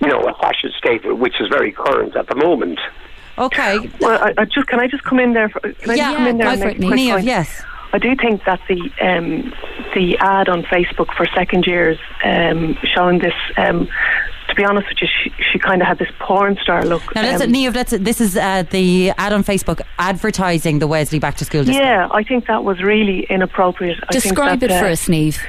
you 0.02 0.08
know, 0.08 0.22
a 0.28 0.34
fashion 0.40 0.72
statement 0.78 1.20
which 1.20 1.40
is 1.40 1.48
very 1.48 1.72
current 1.72 2.16
at 2.18 2.28
the 2.28 2.36
moment. 2.36 2.80
Okay. 3.38 3.90
Well, 4.00 4.22
I, 4.22 4.34
I 4.38 4.46
just 4.46 4.68
can 4.68 4.80
I 4.80 4.88
just 4.88 5.04
come 5.04 5.20
in 5.20 5.34
there? 5.34 5.50
For, 5.50 5.60
can 5.60 5.92
I 5.92 5.96
Yeah, 5.96 6.04
just 6.12 6.18
come 6.18 6.28
in 6.28 6.38
there 6.38 6.48
go 6.56 6.58
for 6.58 6.66
make 6.68 6.76
it, 6.78 6.84
a 6.84 6.88
quick 6.88 7.00
Niamh, 7.00 7.12
point? 7.12 7.26
yes. 7.26 7.64
I 7.96 7.98
do 7.98 8.14
think 8.14 8.44
that 8.44 8.60
the 8.68 8.82
um, 9.00 9.54
the 9.94 10.18
ad 10.20 10.50
on 10.50 10.64
Facebook 10.64 11.16
for 11.16 11.26
second 11.34 11.66
years 11.66 11.98
um, 12.26 12.78
showing 12.94 13.20
this. 13.20 13.34
Um, 13.56 13.88
to 14.50 14.54
be 14.54 14.66
honest 14.66 14.88
with 14.90 15.02
you, 15.02 15.08
she, 15.08 15.34
she 15.52 15.60
kind 15.60 15.82
of 15.82 15.88
had 15.88 15.98
this 15.98 16.12
porn 16.20 16.56
star 16.62 16.86
look. 16.86 17.16
Now, 17.16 17.24
let's, 17.24 17.42
um, 17.42 17.52
Niamh, 17.52 17.74
let's, 17.74 17.92
this 17.92 18.22
is 18.22 18.38
uh, 18.38 18.64
the 18.70 19.10
ad 19.18 19.34
on 19.34 19.44
Facebook 19.44 19.82
advertising 19.98 20.78
the 20.78 20.88
Wesley 20.88 21.18
Back 21.18 21.36
to 21.38 21.46
School 21.46 21.64
Disco. 21.64 21.82
yeah, 21.82 22.08
I 22.12 22.24
think 22.24 22.46
that 22.46 22.64
was 22.64 22.84
really 22.84 23.22
inappropriate. 23.24 23.98
I 24.04 24.12
think 24.12 24.24
Describe 24.24 24.60
that, 24.60 24.70
it 24.70 24.74
uh, 24.76 24.80
for 24.80 24.88
us, 24.88 25.08
Niamh. 25.08 25.40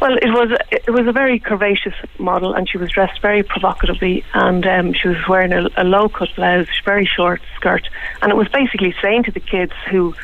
Well, 0.00 0.16
it 0.16 0.30
was 0.30 0.58
it 0.70 0.90
was 0.90 1.06
a 1.06 1.12
very 1.12 1.40
curvaceous 1.40 1.94
model, 2.18 2.54
and 2.54 2.68
she 2.68 2.78
was 2.78 2.90
dressed 2.90 3.20
very 3.20 3.42
provocatively, 3.42 4.24
and 4.34 4.66
um, 4.66 4.94
she 4.94 5.08
was 5.08 5.18
wearing 5.28 5.52
a, 5.52 5.68
a 5.76 5.84
low 5.84 6.08
cut 6.08 6.28
blouse, 6.36 6.68
very 6.84 7.06
short 7.06 7.42
skirt, 7.56 7.88
and 8.20 8.30
it 8.30 8.36
was 8.36 8.48
basically 8.48 8.94
saying 9.02 9.24
to 9.24 9.32
the 9.32 9.40
kids 9.40 9.72
who 9.90 10.14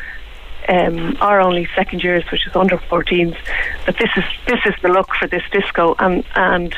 um, 0.68 1.16
are 1.20 1.40
only 1.40 1.68
second 1.74 2.02
years, 2.02 2.24
which 2.30 2.46
is 2.46 2.54
under 2.54 2.76
14s, 2.76 3.36
that 3.86 3.96
this 3.98 4.10
is 4.16 4.24
this 4.46 4.60
is 4.66 4.74
the 4.82 4.88
look 4.88 5.14
for 5.18 5.26
this 5.26 5.42
disco, 5.50 5.94
and 5.98 6.24
and 6.34 6.74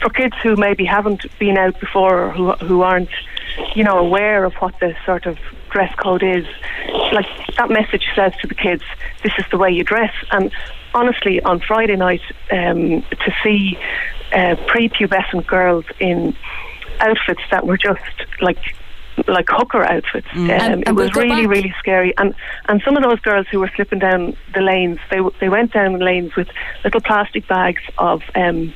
for 0.00 0.10
kids 0.10 0.34
who 0.42 0.56
maybe 0.56 0.84
haven't 0.84 1.24
been 1.38 1.58
out 1.58 1.78
before 1.80 2.24
or 2.24 2.30
who 2.30 2.52
who 2.66 2.82
aren't, 2.82 3.10
you 3.74 3.84
know, 3.84 3.98
aware 3.98 4.44
of 4.44 4.54
what 4.54 4.78
the 4.80 4.94
sort 5.04 5.26
of 5.26 5.38
dress 5.70 5.94
code 5.96 6.22
is, 6.22 6.46
like 7.12 7.26
that 7.56 7.68
message 7.68 8.06
says 8.14 8.32
to 8.40 8.46
the 8.46 8.54
kids, 8.54 8.82
this 9.22 9.32
is 9.38 9.44
the 9.50 9.58
way 9.58 9.70
you 9.70 9.84
dress, 9.84 10.14
and 10.30 10.52
honestly, 10.94 11.40
on 11.42 11.60
Friday 11.60 11.96
night, 11.96 12.22
um, 12.50 13.02
to 13.02 13.34
see 13.42 13.78
uh, 14.32 14.56
prepubescent 14.68 15.46
girls 15.46 15.84
in 16.00 16.36
outfits 17.00 17.42
that 17.50 17.66
were 17.66 17.76
just 17.76 18.00
like 18.40 18.58
like 19.26 19.48
hooker 19.48 19.82
outfits. 19.84 20.26
Um, 20.34 20.50
And- 20.50 20.82
it 20.82 20.88
and 20.88 20.96
was 20.96 21.14
really, 21.14 21.42
back. 21.42 21.50
really 21.50 21.74
scary. 21.78 22.12
And 22.18 22.34
and 22.68 22.82
some 22.84 22.96
of 22.96 23.02
those 23.02 23.20
girls 23.20 23.46
who 23.50 23.60
were 23.60 23.70
slipping 23.74 23.98
down 23.98 24.36
the 24.54 24.60
lanes, 24.60 24.98
they 25.10 25.16
w- 25.16 25.34
they 25.40 25.48
went 25.48 25.72
down 25.72 25.92
the 25.94 26.04
lanes 26.04 26.34
with 26.36 26.48
little 26.84 27.00
plastic 27.00 27.46
bags 27.48 27.82
of. 27.98 28.22
Um, 28.34 28.72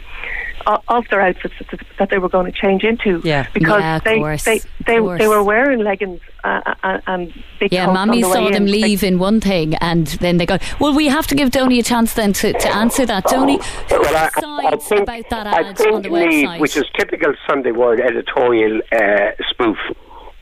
of 0.89 1.09
their 1.09 1.23
outfits 1.23 1.55
that, 1.59 1.81
that 1.99 2.11
they 2.11 2.19
were 2.19 2.29
going 2.29 2.45
to 2.45 2.53
change 2.53 2.85
into, 2.85 3.23
Yeah. 3.25 3.47
because 3.55 3.81
Yeah, 3.81 3.97
of 3.97 4.05
they, 4.05 4.19
course, 4.19 4.45
they 4.45 4.57
of 4.59 4.67
they 4.87 4.99
they 5.17 5.27
were 5.27 5.43
wearing 5.43 5.81
leggings 5.81 6.21
uh, 6.45 6.61
uh, 6.85 6.99
and 7.07 7.33
big 7.59 7.73
Yeah, 7.73 7.87
coats 7.87 7.99
on 7.99 8.09
Mammy 8.09 8.21
the 8.23 8.29
way 8.29 8.35
saw 8.35 8.47
in. 8.49 8.53
them 8.53 8.67
They- 8.67 8.73
leave 8.73 9.03
in 9.03 9.19
one 9.19 9.41
thing 9.41 9.75
and 9.77 10.07
then 10.07 10.37
they 10.37 10.45
go, 10.45 10.59
well, 10.79 10.93
we 10.95 11.09
have 11.09 11.27
to 11.29 11.35
give 11.35 11.51
Tony 11.51 11.79
a 11.79 11.83
chance 11.83 12.13
then 12.13 12.35
to, 12.35 12.53
to 12.53 12.69
answer 12.77 13.07
that. 13.07 13.27
Tony, 13.27 13.57
who 13.89 14.01
Well, 14.01 14.15
I, 14.15 14.67
I 14.67 14.77
think, 14.77 15.01
about 15.01 15.31
that 15.31 15.47
I 15.47 15.73
think 15.73 15.95
on 15.95 16.03
the 16.03 16.11
Niamh, 16.11 16.45
website? 16.45 16.61
which 16.61 16.77
is 16.77 16.85
typical 16.95 17.33
Sunday 17.49 17.73
World 17.73 18.01
editorial 18.01 18.83
uh, 18.93 19.31
spoof, 19.49 19.79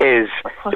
is 0.00 0.28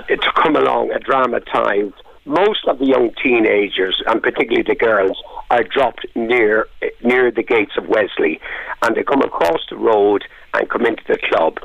to 0.08 0.32
come 0.42 0.56
along 0.56 0.92
and 0.92 1.02
dramatise. 1.02 1.92
Most 2.24 2.66
of 2.68 2.78
the 2.78 2.86
young 2.86 3.10
teenagers, 3.22 4.00
and 4.06 4.22
particularly 4.22 4.62
the 4.62 4.76
girls, 4.76 5.20
are 5.50 5.64
dropped 5.64 6.06
near 6.14 6.68
near 7.02 7.30
the 7.30 7.42
gates 7.42 7.72
of 7.76 7.88
Wesley, 7.88 8.40
and 8.82 8.96
they 8.96 9.02
come 9.02 9.22
across 9.22 9.60
the 9.68 9.76
road 9.76 10.24
and 10.54 10.68
come 10.70 10.86
into 10.86 11.02
the 11.08 11.18
club. 11.30 11.58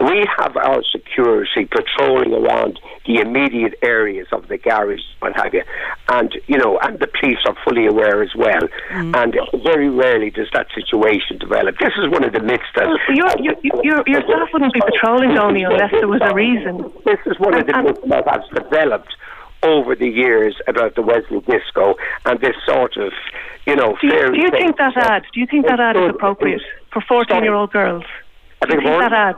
We 0.00 0.24
have 0.38 0.56
our 0.56 0.82
security 0.90 1.66
patrolling 1.66 2.32
around 2.32 2.80
the 3.06 3.16
immediate 3.20 3.74
areas 3.82 4.28
of 4.32 4.48
the 4.48 4.56
garage, 4.56 5.02
what 5.18 5.34
have 5.36 5.52
you, 5.52 5.62
and 6.08 6.34
you 6.46 6.56
know, 6.56 6.78
and 6.78 6.98
the 6.98 7.06
police 7.20 7.38
are 7.46 7.56
fully 7.64 7.86
aware 7.86 8.22
as 8.22 8.34
well. 8.34 8.62
Mm. 8.90 9.14
And 9.16 9.62
very 9.62 9.90
rarely 9.90 10.30
does 10.30 10.48
that 10.54 10.68
situation 10.74 11.38
develop. 11.38 11.76
This 11.78 11.92
is 11.98 12.08
one 12.10 12.24
of 12.24 12.32
the 12.32 12.40
myths 12.40 12.64
that 12.76 12.86
Well, 12.86 12.98
your, 13.08 13.28
your, 13.40 13.54
your, 13.84 14.02
your 14.06 14.22
staff 14.22 14.48
wouldn't 14.52 14.72
be 14.72 14.80
patrolling, 14.80 15.34
Tony, 15.34 15.64
unless 15.64 15.90
there 15.92 16.08
was 16.08 16.22
a 16.22 16.34
reason. 16.34 16.78
this 17.04 17.18
is 17.26 17.38
one 17.38 17.54
of 17.58 17.66
the 17.66 17.76
And- 17.76 17.86
myths 17.88 18.00
that 18.08 18.26
has 18.28 18.42
developed 18.54 19.14
over 19.62 19.94
the 19.94 20.08
years 20.08 20.56
about 20.66 20.94
the 20.94 21.02
Wesley 21.02 21.40
disco 21.40 21.94
and 22.24 22.40
this 22.40 22.56
sort 22.64 22.96
of, 22.96 23.12
you 23.66 23.76
know, 23.76 23.94
Do 24.00 24.06
you, 24.06 24.30
do 24.32 24.40
you 24.40 24.50
think 24.50 24.78
that 24.78 24.96
ad? 24.96 25.24
Do 25.34 25.40
you 25.40 25.46
think 25.46 25.66
that 25.66 25.78
ad 25.78 25.96
is 25.96 26.08
appropriate? 26.08 26.62
For 26.90 27.02
14 27.06 27.42
year 27.44 27.52
old 27.52 27.70
girls. 27.70 28.04
I 28.62 28.66
Do 28.66 28.76
you 28.76 28.80
think 28.82 28.98
that 29.00 29.12
ad? 29.12 29.36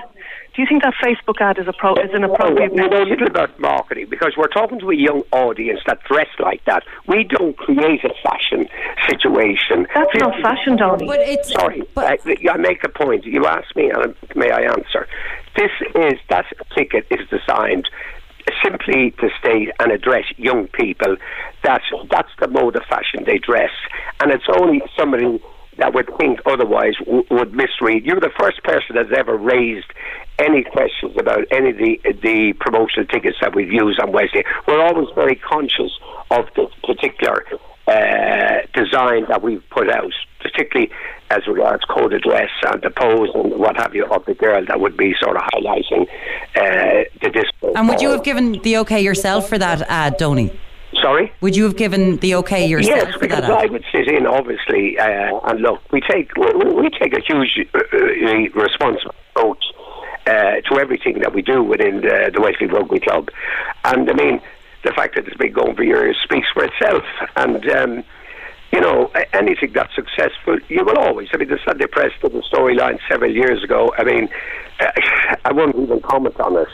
Do 0.54 0.60
you 0.60 0.68
think 0.68 0.82
that 0.82 0.92
Facebook 1.02 1.40
ad 1.40 1.58
is, 1.58 1.64
appro- 1.66 1.96
is 2.04 2.12
an 2.12 2.24
appropriate 2.24 2.72
We 2.72 2.76
know 2.76 2.88
a 2.88 3.04
little 3.04 3.26
about 3.26 3.58
marketing 3.58 4.08
because 4.10 4.34
we're 4.36 4.48
talking 4.48 4.78
to 4.80 4.90
a 4.90 4.94
young 4.94 5.22
audience 5.32 5.80
that 5.86 6.04
dress 6.04 6.28
like 6.38 6.62
that. 6.66 6.82
We 7.06 7.24
don't 7.24 7.56
create 7.56 8.04
a 8.04 8.12
fashion 8.22 8.68
situation. 9.08 9.86
That's 9.94 10.12
This 10.12 10.20
not 10.20 10.36
is- 10.36 10.42
fashion, 10.42 10.76
Doni. 10.76 11.06
But 11.06 11.20
it's 11.20 11.52
Sorry, 11.52 11.82
But 11.94 12.20
I, 12.26 12.36
I 12.50 12.56
make 12.58 12.84
a 12.84 12.90
point. 12.90 13.24
You 13.24 13.46
asked 13.46 13.74
me, 13.76 13.90
and 13.90 14.14
may 14.34 14.50
I 14.50 14.62
answer? 14.62 15.08
This 15.56 15.70
is 15.94 16.18
that 16.28 16.44
ticket 16.76 17.06
is 17.10 17.26
designed 17.30 17.88
simply 18.62 19.12
to 19.20 19.30
state 19.38 19.70
and 19.80 19.90
address 19.90 20.24
young 20.36 20.66
people. 20.68 21.16
That's 21.62 21.84
that's 22.10 22.30
the 22.40 22.48
mode 22.48 22.76
of 22.76 22.82
fashion 22.90 23.24
they 23.24 23.38
dress, 23.38 23.70
and 24.20 24.30
it's 24.32 24.44
only 24.60 24.82
somebody 24.98 25.40
that 25.78 25.94
would 25.94 26.08
think 26.18 26.40
otherwise 26.46 26.94
w- 27.04 27.24
would 27.30 27.52
misread. 27.54 28.04
You're 28.04 28.20
the 28.20 28.32
first 28.38 28.62
person 28.62 28.96
that's 28.96 29.12
ever 29.16 29.37
raised 29.37 29.87
any 30.38 30.64
questions 30.64 31.16
about 31.18 31.44
any 31.50 31.70
of 31.70 31.76
the 31.78 32.00
the 32.22 32.52
promotional 32.61 33.06
tickets 33.06 33.37
that 33.40 33.54
we've 33.54 33.72
used 33.72 34.00
on 34.00 34.12
Wesley. 34.12 34.44
We're 34.66 34.80
always 34.82 35.08
very 35.14 35.37
conscious 35.37 35.92
of 36.30 36.46
the 36.56 36.68
particular 36.85 37.44
uh, 37.87 38.66
design 38.74 39.26
that 39.28 39.42
we've 39.42 39.62
put 39.70 39.90
out, 39.90 40.12
particularly 40.40 40.90
as 41.30 41.46
regards 41.46 41.85
coded 41.85 42.22
dress 42.22 42.50
and 42.66 42.82
the 42.82 42.90
pose 42.90 43.30
and 43.35 43.58
what 43.58 43.76
have 43.76 43.94
you 43.94 44.04
of 44.06 44.24
the 44.26 44.35
girl 44.35 44.64
that 44.66 44.78
would 44.78 44.96
be 44.96 45.14
sort 45.20 45.37
of 45.37 45.42
highlighting 45.54 46.02
uh, 46.56 47.04
the 47.22 47.30
disco. 47.30 47.72
and 47.74 47.88
would 47.88 48.00
you 48.00 48.11
have 48.11 48.22
given 48.22 48.52
the 48.62 48.76
okay 48.78 49.00
yourself 49.00 49.48
for 49.48 49.58
that 49.58 49.82
ad, 49.88 50.16
Doni? 50.18 50.52
Sorry. 51.02 51.32
Would 51.40 51.56
you 51.56 51.64
have 51.64 51.76
given 51.76 52.18
the 52.18 52.36
okay 52.36 52.66
yourself 52.66 53.08
Yes, 53.08 53.18
because 53.20 53.40
that 53.40 53.50
I 53.50 53.66
would 53.66 53.84
sit 53.90 54.08
in, 54.08 54.26
obviously, 54.26 54.98
uh, 54.98 55.40
and 55.44 55.60
look, 55.60 55.80
we 55.90 56.00
take 56.00 56.30
we, 56.36 56.52
we 56.52 56.90
take 56.90 57.12
a 57.12 57.20
huge 57.20 57.66
uh, 57.74 57.78
uh, 57.78 58.60
responsible 58.60 59.14
approach 59.34 59.64
uh, 60.26 60.60
to 60.60 60.78
everything 60.80 61.18
that 61.20 61.34
we 61.34 61.42
do 61.42 61.62
within 61.62 62.02
the, 62.02 62.30
the 62.32 62.40
Wesley 62.40 62.68
Rugby 62.68 63.00
Club, 63.00 63.28
and 63.84 64.08
I 64.08 64.14
mean 64.14 64.40
the 64.84 64.92
fact 64.92 65.16
that 65.16 65.26
it's 65.26 65.36
been 65.36 65.52
going 65.52 65.74
for 65.74 65.82
years 65.82 66.16
speaks 66.22 66.48
for 66.54 66.64
itself, 66.64 67.04
and. 67.36 67.68
Um, 67.70 68.04
you 68.74 68.80
know, 68.80 69.12
anything 69.34 69.70
that's 69.74 69.94
successful, 69.94 70.58
you 70.68 70.82
will 70.82 70.96
always. 70.96 71.28
I 71.34 71.36
mean, 71.36 71.48
the 71.50 71.58
Sunday 71.62 71.86
Press 71.86 72.10
did 72.22 72.34
a 72.34 72.40
storyline 72.40 72.98
several 73.06 73.30
years 73.30 73.62
ago. 73.62 73.92
I 73.98 74.02
mean, 74.02 74.30
uh, 74.80 74.90
I 75.44 75.52
won't 75.52 75.76
even 75.76 76.00
comment 76.00 76.40
on 76.40 76.56
it. 76.56 76.68